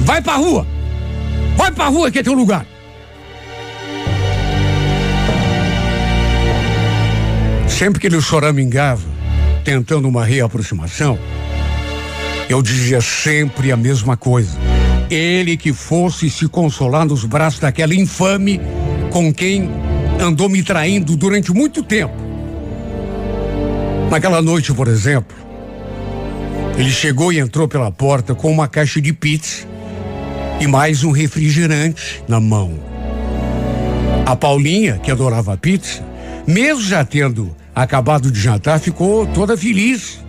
[0.00, 0.66] Vai pra rua.
[1.56, 2.66] Vai pra rua que é teu lugar.
[7.68, 9.08] Sempre que ele choramingava,
[9.64, 11.18] tentando uma reaproximação,
[12.48, 14.58] eu dizia sempre a mesma coisa.
[15.08, 18.60] Ele que fosse se consolar nos braços daquela infame
[19.10, 19.70] com quem
[20.20, 22.14] andou me traindo durante muito tempo.
[24.10, 25.36] Naquela noite, por exemplo,
[26.76, 29.69] ele chegou e entrou pela porta com uma caixa de pizza
[30.60, 32.78] e mais um refrigerante na mão.
[34.26, 36.04] A Paulinha, que adorava pizza,
[36.46, 40.20] mesmo já tendo acabado de jantar, ficou toda feliz.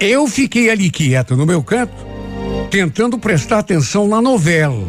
[0.00, 1.92] Eu fiquei ali quieta no meu canto,
[2.70, 4.88] tentando prestar atenção na novela.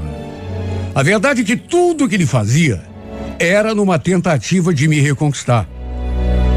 [0.95, 2.81] A verdade é que tudo que ele fazia
[3.37, 5.67] era numa tentativa de me reconquistar.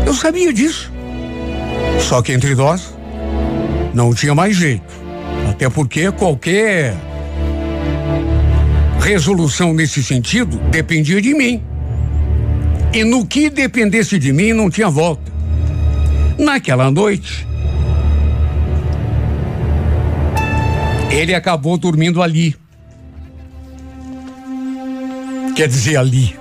[0.07, 0.93] Eu sabia disso.
[2.01, 2.95] Só que entre nós
[3.93, 4.93] não tinha mais jeito.
[5.51, 6.95] Até porque qualquer
[9.05, 11.63] resolução nesse sentido dependia de mim.
[12.91, 15.31] E no que dependesse de mim não tinha volta.
[16.39, 17.47] Naquela noite,
[21.11, 22.57] ele acabou dormindo ali.
[25.55, 26.35] Quer dizer, ali.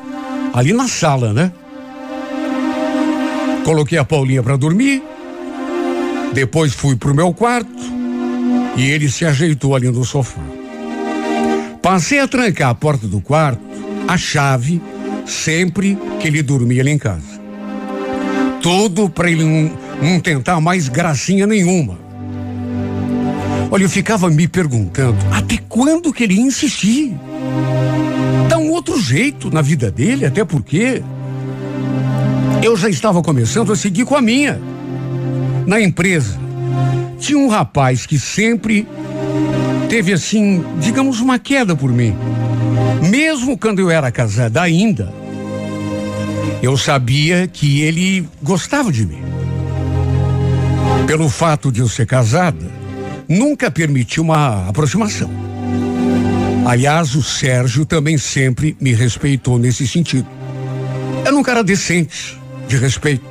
[0.54, 1.52] Ali na sala, né?
[3.66, 5.04] Coloquei a Paulinha para dormir.
[6.34, 7.84] Depois fui pro meu quarto
[8.78, 10.42] e ele se ajeitou ali no sofá.
[11.94, 13.62] Passei a trancar a porta do quarto,
[14.08, 14.82] a chave,
[15.28, 17.40] sempre que ele dormia ali em casa.
[18.64, 22.00] Tudo para ele não, não tentar mais gracinha nenhuma.
[23.70, 27.16] Olha, eu ficava me perguntando até quando que ele ia insistir.
[28.50, 31.04] Dá um outro jeito na vida dele, até porque
[32.64, 34.60] eu já estava começando a seguir com a minha.
[35.68, 36.40] Na empresa,
[37.20, 38.88] tinha um rapaz que sempre
[39.94, 42.16] teve assim, digamos, uma queda por mim.
[43.12, 45.14] Mesmo quando eu era casada ainda,
[46.64, 49.22] eu sabia que ele gostava de mim.
[51.06, 52.66] Pelo fato de eu ser casada,
[53.30, 55.30] nunca permitiu uma aproximação.
[56.66, 60.28] Aliás, o Sérgio também sempre me respeitou nesse sentido.
[61.24, 62.36] Era um cara decente,
[62.68, 63.24] de respeito.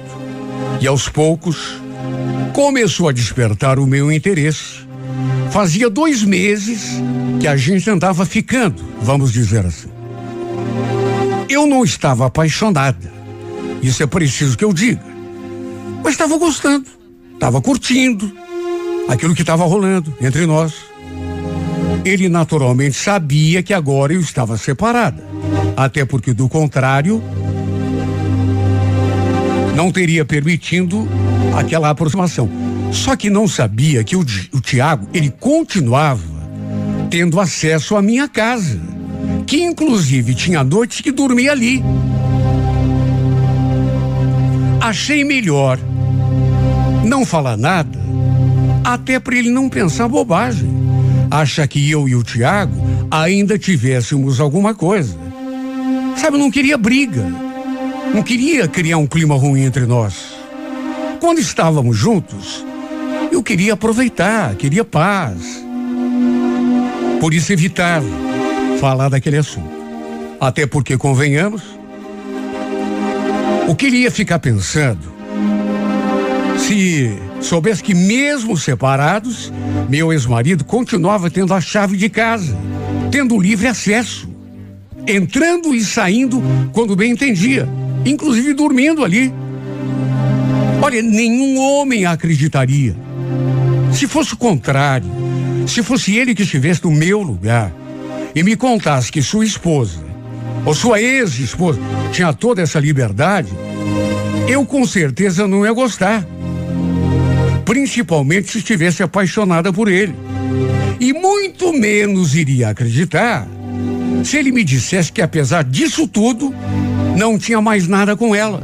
[0.80, 1.82] E aos poucos,
[2.52, 4.81] começou a despertar o meu interesse.
[5.52, 6.92] Fazia dois meses
[7.38, 9.88] que a gente andava ficando, vamos dizer assim.
[11.46, 13.12] Eu não estava apaixonada.
[13.82, 15.04] Isso é preciso que eu diga.
[16.02, 16.86] Mas estava gostando,
[17.34, 18.32] estava curtindo
[19.06, 20.72] aquilo que estava rolando entre nós.
[22.02, 25.22] Ele naturalmente sabia que agora eu estava separada.
[25.76, 27.22] Até porque, do contrário,
[29.76, 31.06] não teria permitindo
[31.54, 32.61] aquela aproximação.
[32.92, 36.22] Só que não sabia que o, o Tiago, ele continuava
[37.10, 38.80] tendo acesso à minha casa,
[39.46, 41.82] que inclusive tinha noites que dormia ali.
[44.80, 45.78] Achei melhor
[47.04, 47.98] não falar nada,
[48.84, 50.70] até para ele não pensar bobagem.
[51.30, 52.74] Acha que eu e o Tiago
[53.10, 55.16] ainda tivéssemos alguma coisa.
[56.16, 57.24] Sabe, eu não queria briga.
[58.14, 60.34] Não queria criar um clima ruim entre nós.
[61.20, 62.64] Quando estávamos juntos,
[63.32, 65.64] eu queria aproveitar, queria paz.
[67.20, 68.06] Por isso evitava
[68.80, 69.70] falar daquele assunto.
[70.40, 71.62] Até porque, convenhamos,
[73.68, 75.12] o que ele ia ficar pensando
[76.58, 79.52] se soubesse que, mesmo separados,
[79.88, 82.56] meu ex-marido continuava tendo a chave de casa,
[83.10, 84.28] tendo livre acesso,
[85.06, 87.68] entrando e saindo quando bem entendia
[88.04, 89.32] inclusive dormindo ali.
[90.80, 92.96] Olha, nenhum homem acreditaria.
[93.92, 95.06] Se fosse o contrário,
[95.66, 97.72] se fosse ele que estivesse no meu lugar
[98.34, 100.00] e me contasse que sua esposa,
[100.64, 101.80] ou sua ex-esposa,
[102.10, 103.52] tinha toda essa liberdade,
[104.48, 106.26] eu com certeza não ia gostar.
[107.64, 110.14] Principalmente se estivesse apaixonada por ele.
[110.98, 113.46] E muito menos iria acreditar
[114.24, 116.54] se ele me dissesse que, apesar disso tudo,
[117.16, 118.62] não tinha mais nada com ela.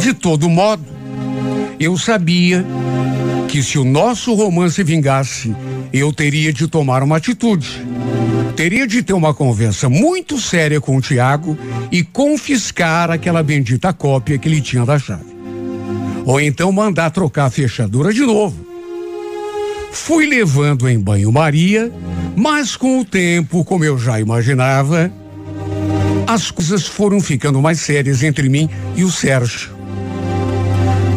[0.00, 0.97] De todo modo,
[1.78, 2.64] eu sabia
[3.48, 5.54] que se o nosso romance vingasse,
[5.92, 7.86] eu teria de tomar uma atitude.
[8.56, 11.56] Teria de ter uma conversa muito séria com o Tiago
[11.92, 15.38] e confiscar aquela bendita cópia que ele tinha da chave.
[16.26, 18.66] Ou então mandar trocar a fechadura de novo.
[19.92, 21.92] Fui levando em banho-maria,
[22.36, 25.10] mas com o tempo, como eu já imaginava,
[26.26, 29.77] as coisas foram ficando mais sérias entre mim e o Sérgio.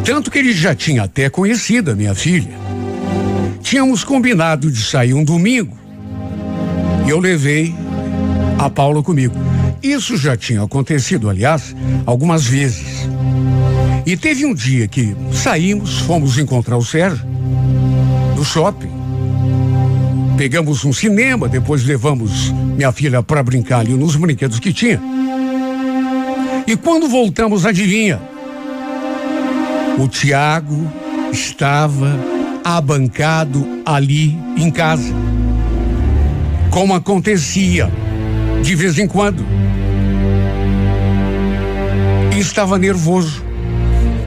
[0.04, 2.52] Tanto que ele já tinha até conhecido a minha filha.
[3.62, 5.78] Tínhamos combinado de sair um domingo.
[7.06, 7.74] E eu levei
[8.58, 9.36] a Paula comigo.
[9.82, 11.76] Isso já tinha acontecido, aliás,
[12.06, 13.08] algumas vezes.
[14.06, 17.26] E teve um dia que saímos, fomos encontrar o Sérgio
[18.36, 18.92] no shopping.
[20.38, 25.00] Pegamos um cinema, depois levamos minha filha para brincar ali nos brinquedos que tinha.
[26.66, 28.31] E quando voltamos, adivinha?
[29.98, 30.92] O Tiago
[31.32, 32.20] estava
[32.64, 35.14] abancado ali em casa.
[36.70, 37.92] Como acontecia
[38.64, 39.46] de vez em quando.
[42.36, 43.44] E estava nervoso.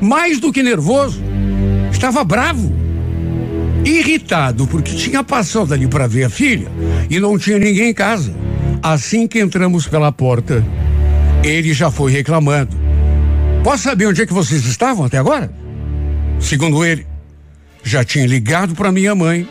[0.01, 1.23] Mais do que nervoso,
[1.91, 2.85] estava bravo
[3.85, 6.69] irritado porque tinha passado ali para ver a filha
[7.11, 8.35] e não tinha ninguém em casa.
[8.83, 10.65] Assim que entramos pela porta,
[11.43, 12.84] ele já foi reclamando.
[13.65, 15.51] Posso saber onde é que vocês estavam até agora?
[16.39, 17.07] Segundo ele,
[17.83, 19.49] já tinha ligado para minha mãe,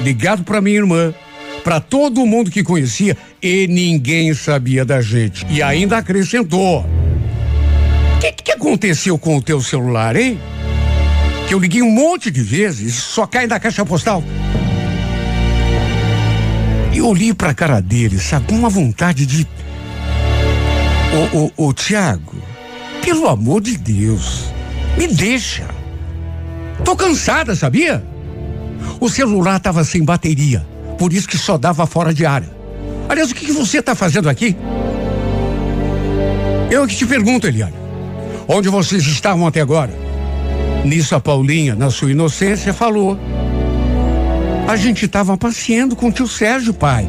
[0.00, 1.14] ligado para minha irmã,
[1.62, 5.46] para todo mundo que conhecia e ninguém sabia da gente.
[5.50, 10.40] E ainda acrescentou: O que, que aconteceu com o teu celular, hein?
[11.50, 14.22] que eu liguei um monte de vezes, só cai da caixa postal.
[16.92, 19.44] E olhei pra cara dele, sabe, com uma vontade de.
[21.34, 22.36] Ô, ô, ô, Tiago,
[23.02, 24.46] pelo amor de Deus,
[24.96, 25.66] me deixa.
[26.84, 28.04] Tô cansada, sabia?
[29.00, 30.66] O celular tava sem bateria,
[30.98, 32.50] por isso que só dava fora de área.
[33.08, 34.56] Aliás, o que, que você tá fazendo aqui?
[36.70, 37.74] Eu que te pergunto, Eliane,
[38.46, 39.92] onde vocês estavam até agora?
[40.84, 43.18] Nisso a Paulinha, na sua inocência, falou.
[44.68, 47.08] A gente estava passeando com o tio Sérgio, pai.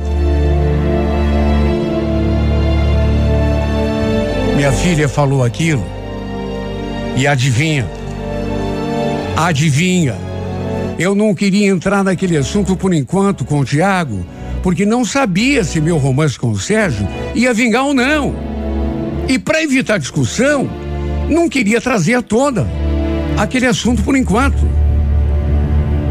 [4.62, 5.84] Minha filha falou aquilo.
[7.18, 7.90] E adivinha?
[9.36, 10.16] Adivinha?
[11.00, 14.24] Eu não queria entrar naquele assunto por enquanto com o Tiago,
[14.62, 18.36] porque não sabia se meu romance com o Sérgio ia vingar ou não.
[19.28, 20.70] E para evitar discussão,
[21.28, 22.68] não queria trazer à tona
[23.40, 24.64] aquele assunto por enquanto.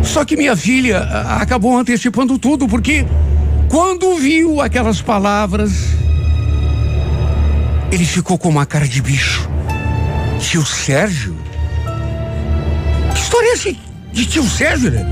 [0.03, 0.99] Só que minha filha
[1.39, 3.07] acabou antecipando tudo, porque
[3.69, 6.00] quando viu aquelas palavras,
[7.91, 9.49] ele ficou com uma cara de bicho.
[10.39, 11.37] Tio Sérgio?
[13.15, 13.77] Que história é essa
[14.13, 15.07] de tio Sérgio, né?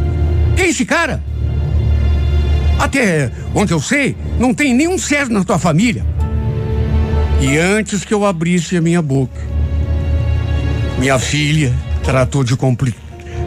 [0.56, 1.22] Quem é esse cara?
[2.78, 6.04] Até onde eu sei, não tem nenhum Sérgio na tua família.
[7.40, 9.40] E antes que eu abrisse a minha boca,
[10.98, 11.72] minha filha
[12.02, 12.56] tratou de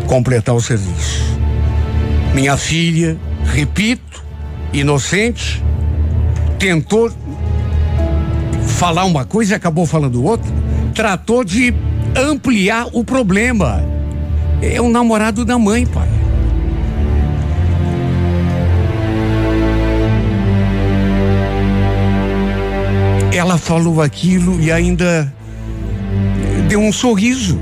[0.07, 1.23] completar o serviço.
[2.33, 4.23] Minha filha, repito,
[4.71, 5.61] inocente,
[6.57, 7.11] tentou
[8.81, 10.51] falar uma coisa e acabou falando outra.
[10.95, 11.71] Tratou de
[12.17, 13.79] ampliar o problema.
[14.59, 16.09] É o namorado da mãe, pai.
[23.31, 25.31] Ela falou aquilo e ainda
[26.67, 27.59] deu um sorriso.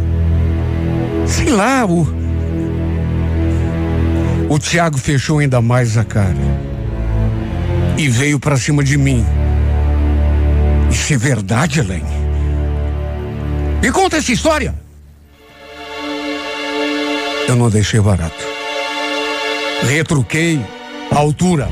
[1.26, 2.08] Sei lá, o.
[4.48, 6.38] O Tiago fechou ainda mais a cara.
[7.98, 9.26] E veio para cima de mim.
[10.92, 12.06] Isso é verdade, Elaine?
[13.82, 14.76] Me conta essa história.
[17.48, 18.44] Eu não deixei barato.
[19.88, 20.60] Retruquei
[21.12, 21.68] a altura.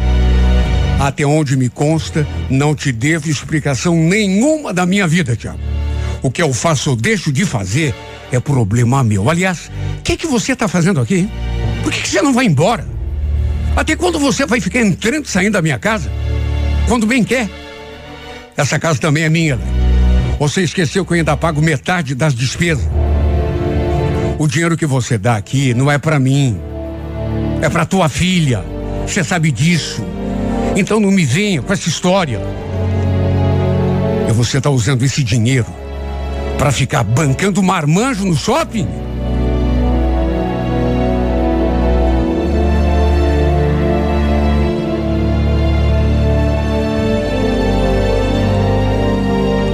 [0.99, 5.59] Até onde me consta, não te devo explicação nenhuma da minha vida, Tiago.
[6.23, 7.93] O que eu faço ou deixo de fazer
[8.31, 9.29] é problema meu.
[9.29, 11.29] Aliás, o que, que você está fazendo aqui?
[11.83, 12.87] Por que, que você não vai embora?
[13.75, 16.11] Até quando você vai ficar entrando e saindo da minha casa?
[16.87, 17.47] Quando bem quer.
[18.57, 19.65] Essa casa também é minha, né?
[20.39, 22.89] Você esqueceu que eu ainda pago metade das despesas.
[24.39, 26.59] O dinheiro que você dá aqui não é para mim.
[27.61, 28.65] É para tua filha.
[29.05, 30.03] Você sabe disso.
[30.75, 32.41] Então não me venha com essa história.
[34.27, 35.67] E você está usando esse dinheiro
[36.57, 38.87] para ficar bancando marmanjo no shopping?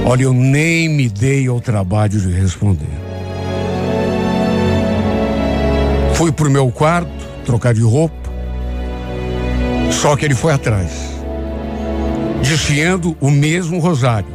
[0.04, 2.86] Olha, eu nem me dei ao trabalho de responder.
[6.14, 7.10] Fui pro meu quarto,
[7.44, 8.14] trocar de roupa.
[9.90, 10.90] Só que ele foi atrás,
[12.42, 14.34] desfiando o mesmo rosário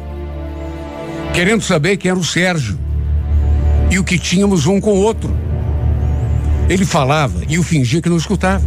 [1.32, 2.78] querendo saber quem era o Sérgio
[3.90, 5.34] e o que tínhamos um com o outro.
[6.68, 8.64] Ele falava e eu fingia que não escutava.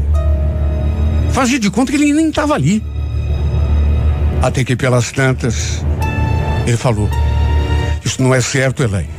[1.31, 2.83] Fazia de conta que ele nem estava ali.
[4.41, 5.85] Até que pelas tantas,
[6.65, 7.09] ele falou:
[8.03, 9.09] Isso não é certo, Elaine.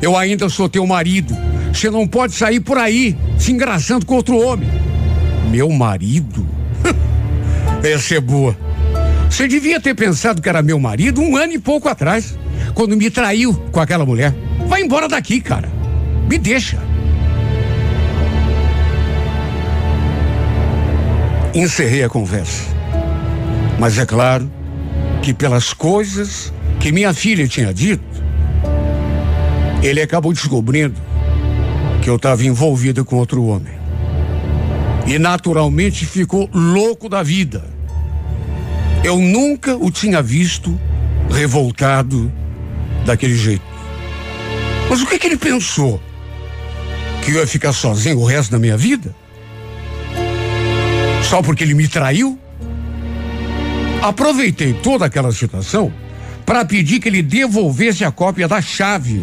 [0.00, 1.36] Eu ainda sou teu marido.
[1.72, 4.68] Você não pode sair por aí se engraçando com outro homem.
[5.50, 6.46] Meu marido?
[7.84, 8.56] Essa é boa.
[9.30, 12.38] Você devia ter pensado que era meu marido um ano e pouco atrás
[12.74, 14.34] quando me traiu com aquela mulher.
[14.66, 15.68] Vai embora daqui, cara.
[16.28, 16.78] Me deixa.
[21.54, 22.62] Encerrei a conversa.
[23.78, 24.50] Mas é claro
[25.22, 28.04] que pelas coisas que minha filha tinha dito,
[29.82, 31.00] ele acabou descobrindo
[32.02, 33.74] que eu estava envolvida com outro homem.
[35.06, 37.64] E naturalmente ficou louco da vida.
[39.04, 40.78] Eu nunca o tinha visto
[41.30, 42.32] revoltado
[43.04, 43.62] daquele jeito.
[44.88, 46.00] Mas o que, que ele pensou?
[47.22, 49.14] Que eu ia ficar sozinho o resto da minha vida?
[51.22, 52.38] Só porque ele me traiu?
[54.02, 55.92] Aproveitei toda aquela situação
[56.46, 59.20] para pedir que ele devolvesse a cópia da chave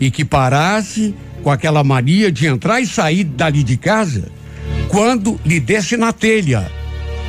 [0.00, 4.28] e que parasse com aquela mania de entrar e sair dali de casa
[4.88, 6.70] quando lhe desse na telha,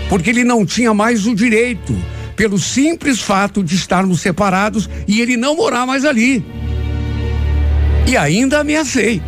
[0.09, 1.95] porque ele não tinha mais o direito
[2.35, 6.43] pelo simples fato de estarmos separados e ele não morar mais ali.
[8.07, 9.21] E ainda ameacei.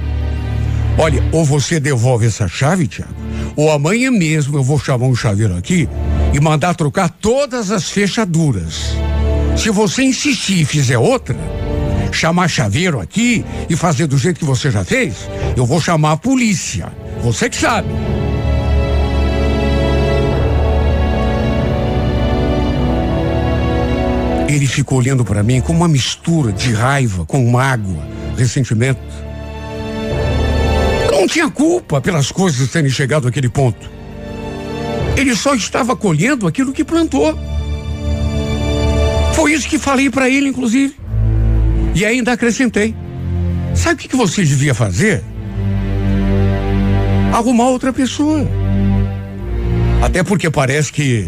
[0.97, 3.13] Olha, ou você devolve essa chave, Tiago,
[3.55, 5.87] ou amanhã mesmo eu vou chamar um chaveiro aqui
[6.33, 8.95] e mandar trocar todas as fechaduras.
[9.59, 11.35] Se você insistir e fizer outra,
[12.13, 16.17] chamar chaveiro aqui e fazer do jeito que você já fez, eu vou chamar a
[16.17, 16.89] polícia.
[17.21, 17.89] Você que sabe.
[24.47, 28.07] Ele ficou olhando para mim com uma mistura de raiva, com mágoa,
[28.37, 29.01] ressentimento.
[31.11, 33.91] Não tinha culpa pelas coisas terem chegado àquele ponto.
[35.17, 37.37] Ele só estava colhendo aquilo que plantou.
[39.39, 40.93] Foi isso que falei para ele, inclusive.
[41.95, 42.93] E ainda acrescentei.
[43.73, 45.23] Sabe o que, que você devia fazer?
[47.31, 48.45] Arrumar outra pessoa.
[50.01, 51.25] Até porque parece que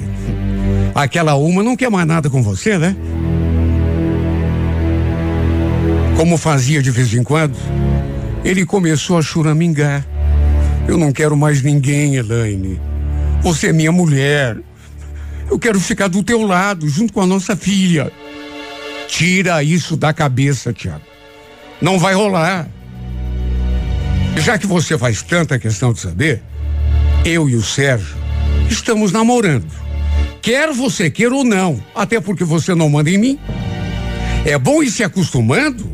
[0.94, 2.98] aquela uma não quer mais nada com você, né?
[6.18, 7.56] Como fazia de vez em quando,
[8.44, 10.06] ele começou a choramingar.
[10.86, 12.78] Eu não quero mais ninguém, Elaine.
[13.42, 14.58] Você é minha mulher.
[15.52, 18.10] Eu quero ficar do teu lado, junto com a nossa filha.
[19.10, 21.04] Tira isso da cabeça, Tiago.
[21.82, 22.70] Não vai rolar.
[24.38, 26.42] Já que você faz tanta questão de saber,
[27.26, 28.16] eu e o Sérgio
[28.70, 29.68] estamos namorando.
[30.42, 33.40] Quer você queira ou não, até porque você não manda em mim.
[34.46, 35.86] É bom ir se acostumando,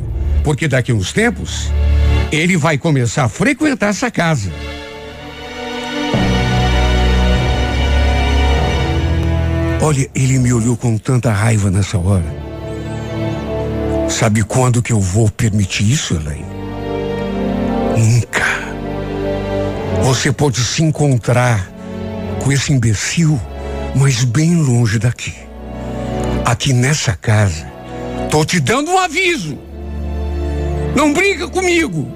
[0.43, 1.72] porque daqui a uns tempos
[2.32, 4.51] ele vai começar a frequentar essa casa.
[9.88, 12.25] Olha, ele me olhou com tanta raiva nessa hora.
[14.09, 16.45] Sabe quando que eu vou permitir isso, Elaine?
[17.97, 18.43] Nunca.
[20.03, 21.71] Você pode se encontrar
[22.43, 23.39] com esse imbecil,
[23.95, 25.33] mas bem longe daqui.
[26.43, 27.65] Aqui nessa casa,
[28.29, 29.57] tô te dando um aviso.
[30.97, 32.11] Não briga comigo.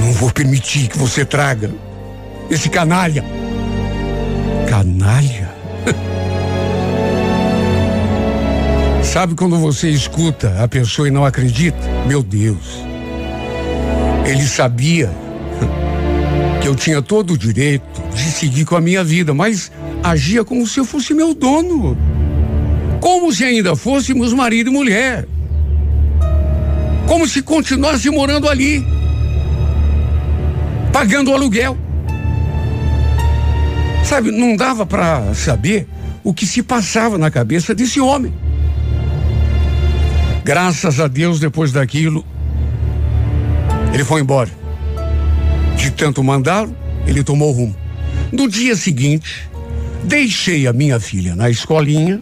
[0.00, 1.70] Não vou permitir que você traga
[2.50, 3.22] esse canalha.
[4.66, 5.49] Canalha?
[9.12, 11.76] Sabe quando você escuta a pessoa e não acredita?
[12.06, 12.78] Meu Deus.
[14.24, 15.10] Ele sabia
[16.62, 20.64] que eu tinha todo o direito de seguir com a minha vida, mas agia como
[20.64, 21.98] se eu fosse meu dono.
[23.00, 25.26] Como se ainda fôssemos marido e mulher.
[27.08, 28.86] Como se continuasse morando ali.
[30.92, 31.76] Pagando aluguel.
[34.04, 35.88] Sabe, não dava para saber
[36.22, 38.32] o que se passava na cabeça desse homem.
[40.50, 42.24] Graças a Deus, depois daquilo,
[43.94, 44.50] ele foi embora.
[45.76, 46.76] De tanto mandá-lo,
[47.06, 47.76] ele tomou rumo.
[48.32, 49.48] No dia seguinte,
[50.02, 52.20] deixei a minha filha na escolinha,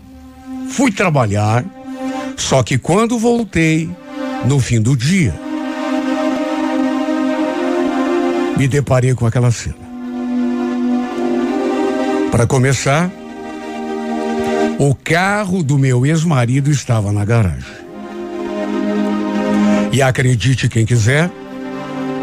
[0.69, 1.65] fui trabalhar,
[2.37, 3.89] só que quando voltei,
[4.45, 5.35] no fim do dia,
[8.59, 9.89] me deparei com aquela cena.
[12.31, 13.11] Para começar,
[14.79, 17.88] o carro do meu ex-marido estava na garagem.
[19.91, 21.31] E acredite quem quiser,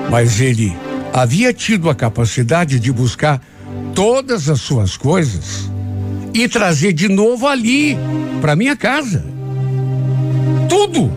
[0.10, 0.76] mas ele
[1.14, 3.42] havia tido a capacidade de buscar
[3.94, 5.70] todas as suas coisas
[6.34, 7.98] e trazer de novo ali,
[8.42, 9.26] para minha casa.
[10.68, 11.12] Tudo.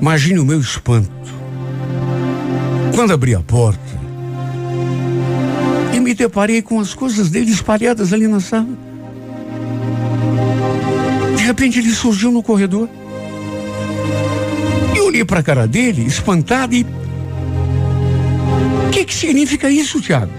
[0.00, 1.10] Imagine o meu espanto.
[2.94, 3.80] Quando abri a porta
[5.94, 8.68] e me deparei com as coisas dele espalhadas ali na sala.
[11.36, 12.88] De repente ele surgiu no corredor
[15.20, 16.86] olhei para a cara dele, espantado, e.
[18.86, 20.32] O que, que significa isso, Tiago?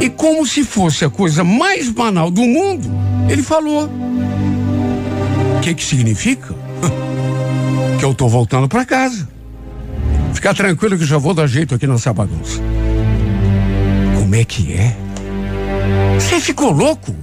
[0.00, 2.88] E como se fosse a coisa mais banal do mundo,
[3.28, 3.88] ele falou.
[5.56, 6.54] O que, que significa?
[7.98, 9.28] que eu tô voltando para casa.
[10.34, 12.60] Fica tranquilo que já vou dar jeito aqui nessa bagunça.
[14.18, 14.96] Como é que é?
[16.14, 17.14] Você ficou louco?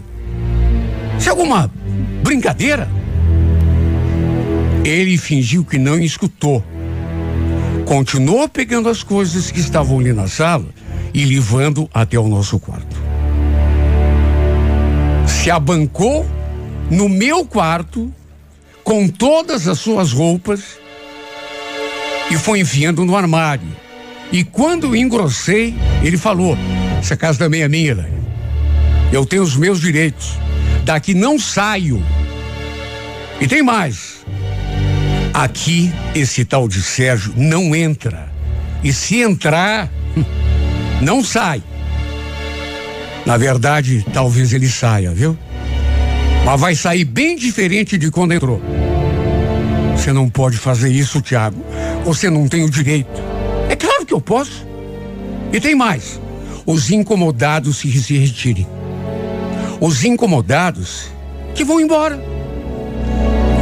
[1.18, 1.70] Isso é alguma
[2.24, 2.99] brincadeira?
[4.90, 6.66] Ele fingiu que não escutou.
[7.86, 10.66] Continuou pegando as coisas que estavam ali na sala
[11.14, 12.98] e levando até o nosso quarto.
[15.28, 16.26] Se abancou
[16.90, 18.12] no meu quarto
[18.84, 20.80] com todas as suas roupas
[22.32, 23.68] e foi enfiando no armário.
[24.32, 26.58] E quando engrossei, ele falou:
[27.00, 28.10] Essa casa também é minha,
[29.12, 30.32] Eu tenho os meus direitos.
[30.84, 32.04] Daqui não saio.
[33.40, 34.20] E tem mais.
[35.40, 38.30] Aqui, esse tal de Sérgio não entra.
[38.84, 39.90] E se entrar,
[41.02, 41.64] não sai.
[43.26, 45.38] Na verdade, talvez ele saia, viu?
[46.44, 48.62] Mas vai sair bem diferente de quando entrou.
[49.96, 51.64] Você não pode fazer isso, Tiago.
[52.04, 53.22] Você não tem o direito.
[53.70, 54.68] É claro que eu posso.
[55.54, 56.20] E tem mais.
[56.66, 58.68] Os incomodados se, se retirem.
[59.80, 61.06] Os incomodados
[61.56, 62.22] que vão embora.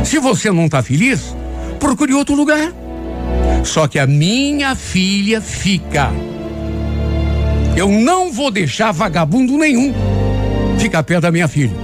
[0.03, 1.36] Se você não está feliz,
[1.77, 2.73] procure outro lugar.
[3.63, 6.11] Só que a minha filha fica.
[7.75, 9.93] Eu não vou deixar vagabundo nenhum
[10.79, 11.75] ficar perto da minha filha.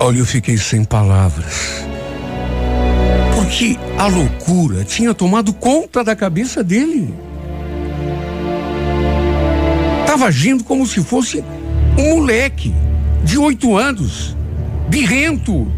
[0.00, 1.86] Olha, eu fiquei sem palavras.
[3.34, 7.14] Porque a loucura tinha tomado conta da cabeça dele.
[10.00, 11.42] Estava agindo como se fosse
[11.98, 12.74] um moleque
[13.24, 14.36] de oito anos,
[14.88, 15.70] birrento.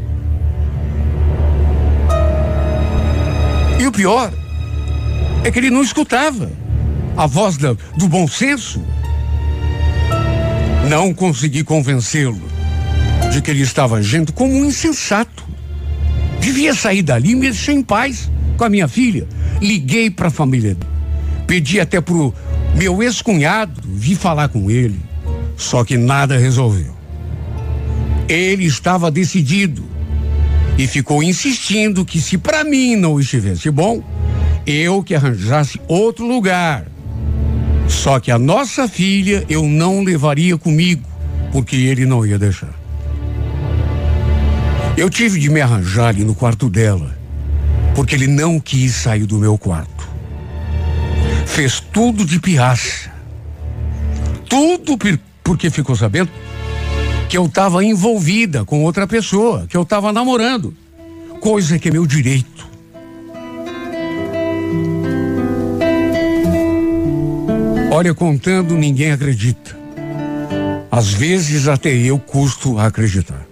[3.78, 4.32] E o pior
[5.44, 6.50] é que ele não escutava
[7.16, 8.82] a voz do bom senso.
[10.88, 12.40] Não consegui convencê-lo
[13.32, 15.44] de que ele estava agindo como um insensato.
[16.40, 19.26] Devia sair dali me deixar em paz com a minha filha.
[19.60, 20.76] Liguei para a família.
[21.46, 22.34] Pedi até pro
[22.74, 25.00] meu ex-cunhado vir falar com ele.
[25.56, 26.95] Só que nada resolveu.
[28.28, 29.84] Ele estava decidido
[30.76, 34.02] e ficou insistindo que se para mim não estivesse bom,
[34.66, 36.86] eu que arranjasse outro lugar.
[37.88, 41.08] Só que a nossa filha eu não levaria comigo,
[41.52, 42.74] porque ele não ia deixar.
[44.96, 47.16] Eu tive de me arranjar ali no quarto dela,
[47.94, 50.08] porque ele não quis sair do meu quarto.
[51.46, 53.10] Fez tudo de pirraça.
[54.48, 54.98] Tudo
[55.44, 56.30] porque ficou sabendo
[57.28, 60.74] que eu estava envolvida com outra pessoa, que eu estava namorando.
[61.40, 62.66] Coisa que é meu direito.
[67.90, 69.76] Olha, contando, ninguém acredita.
[70.90, 73.46] Às vezes até eu custo a acreditar.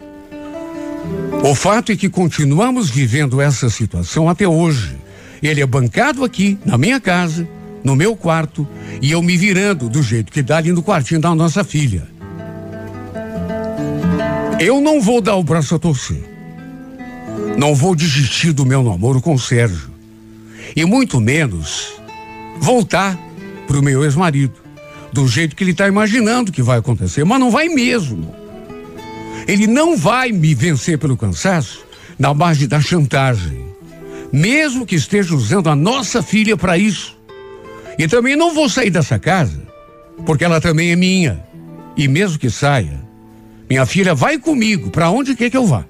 [1.42, 4.96] O fato é que continuamos vivendo essa situação até hoje.
[5.42, 7.46] Ele é bancado aqui, na minha casa,
[7.82, 8.66] no meu quarto,
[9.02, 12.13] e eu me virando do jeito que dá ali no quartinho da nossa filha.
[14.64, 16.24] Eu não vou dar o braço a torcer.
[17.58, 19.90] Não vou desistir do meu namoro com o Sérgio.
[20.74, 21.92] E muito menos
[22.60, 23.14] voltar
[23.66, 24.54] pro meu ex-marido.
[25.12, 27.24] Do jeito que ele está imaginando que vai acontecer.
[27.24, 28.34] Mas não vai mesmo.
[29.46, 31.84] Ele não vai me vencer pelo cansaço
[32.18, 33.66] na base da chantagem.
[34.32, 37.18] Mesmo que esteja usando a nossa filha para isso.
[37.98, 39.60] E também não vou sair dessa casa,
[40.24, 41.44] porque ela também é minha.
[41.98, 43.03] E mesmo que saia,
[43.68, 45.84] minha filha vai comigo para onde quer que eu vá.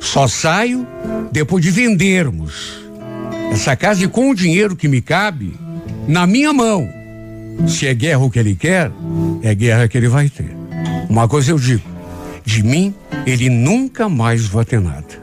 [0.00, 0.86] Só saio
[1.32, 2.80] depois de vendermos
[3.52, 5.54] essa casa e com o dinheiro que me cabe
[6.06, 6.88] na minha mão.
[7.68, 8.90] Se é guerra o que ele quer,
[9.42, 10.54] é guerra que ele vai ter.
[11.08, 11.82] Uma coisa eu digo:
[12.44, 12.94] de mim,
[13.26, 15.20] ele nunca mais vai ter nada.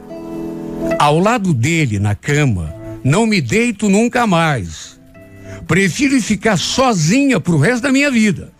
[0.98, 4.98] Ao lado dele, na cama, não me deito nunca mais.
[5.66, 8.52] Prefiro ficar sozinha pro resto da minha vida.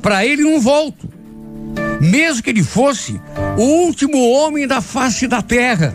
[0.00, 1.08] Para ele não volto.
[2.02, 3.20] Mesmo que ele fosse
[3.56, 5.94] o último homem da face da terra.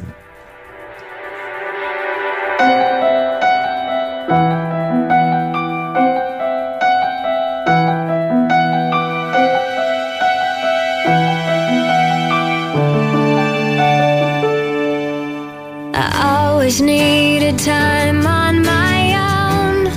[16.82, 19.88] needed time on my own.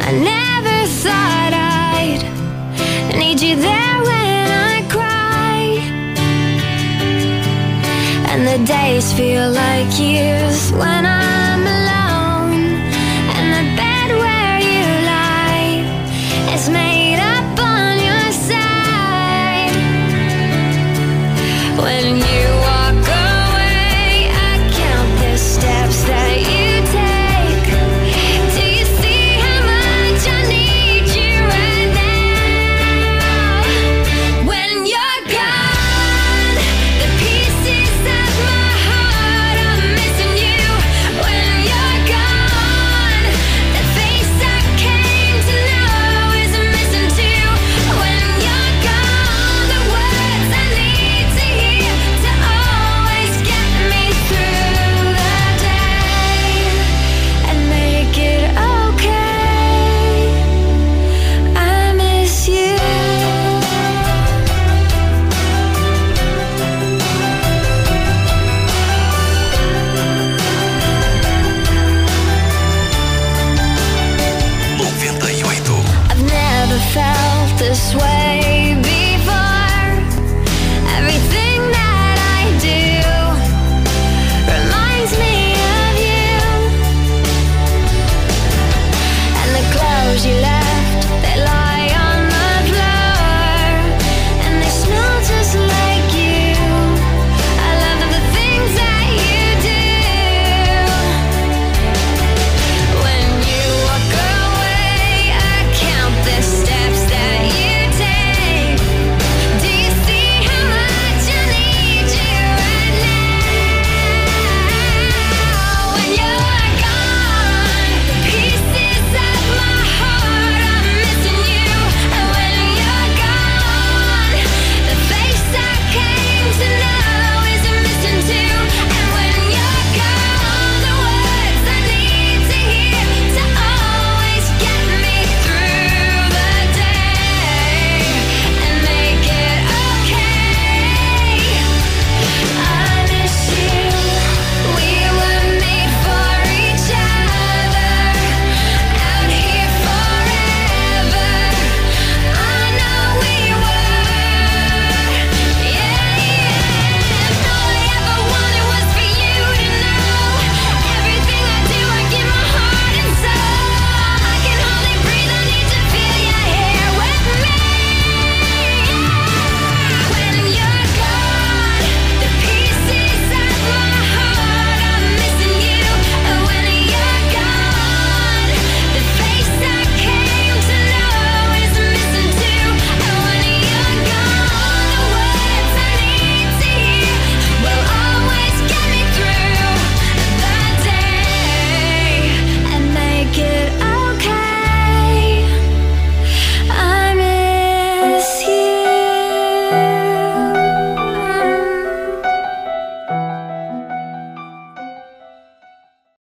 [0.00, 3.91] I never thought I'd need you there
[8.44, 10.72] And the days feel like years.
[10.72, 11.31] When I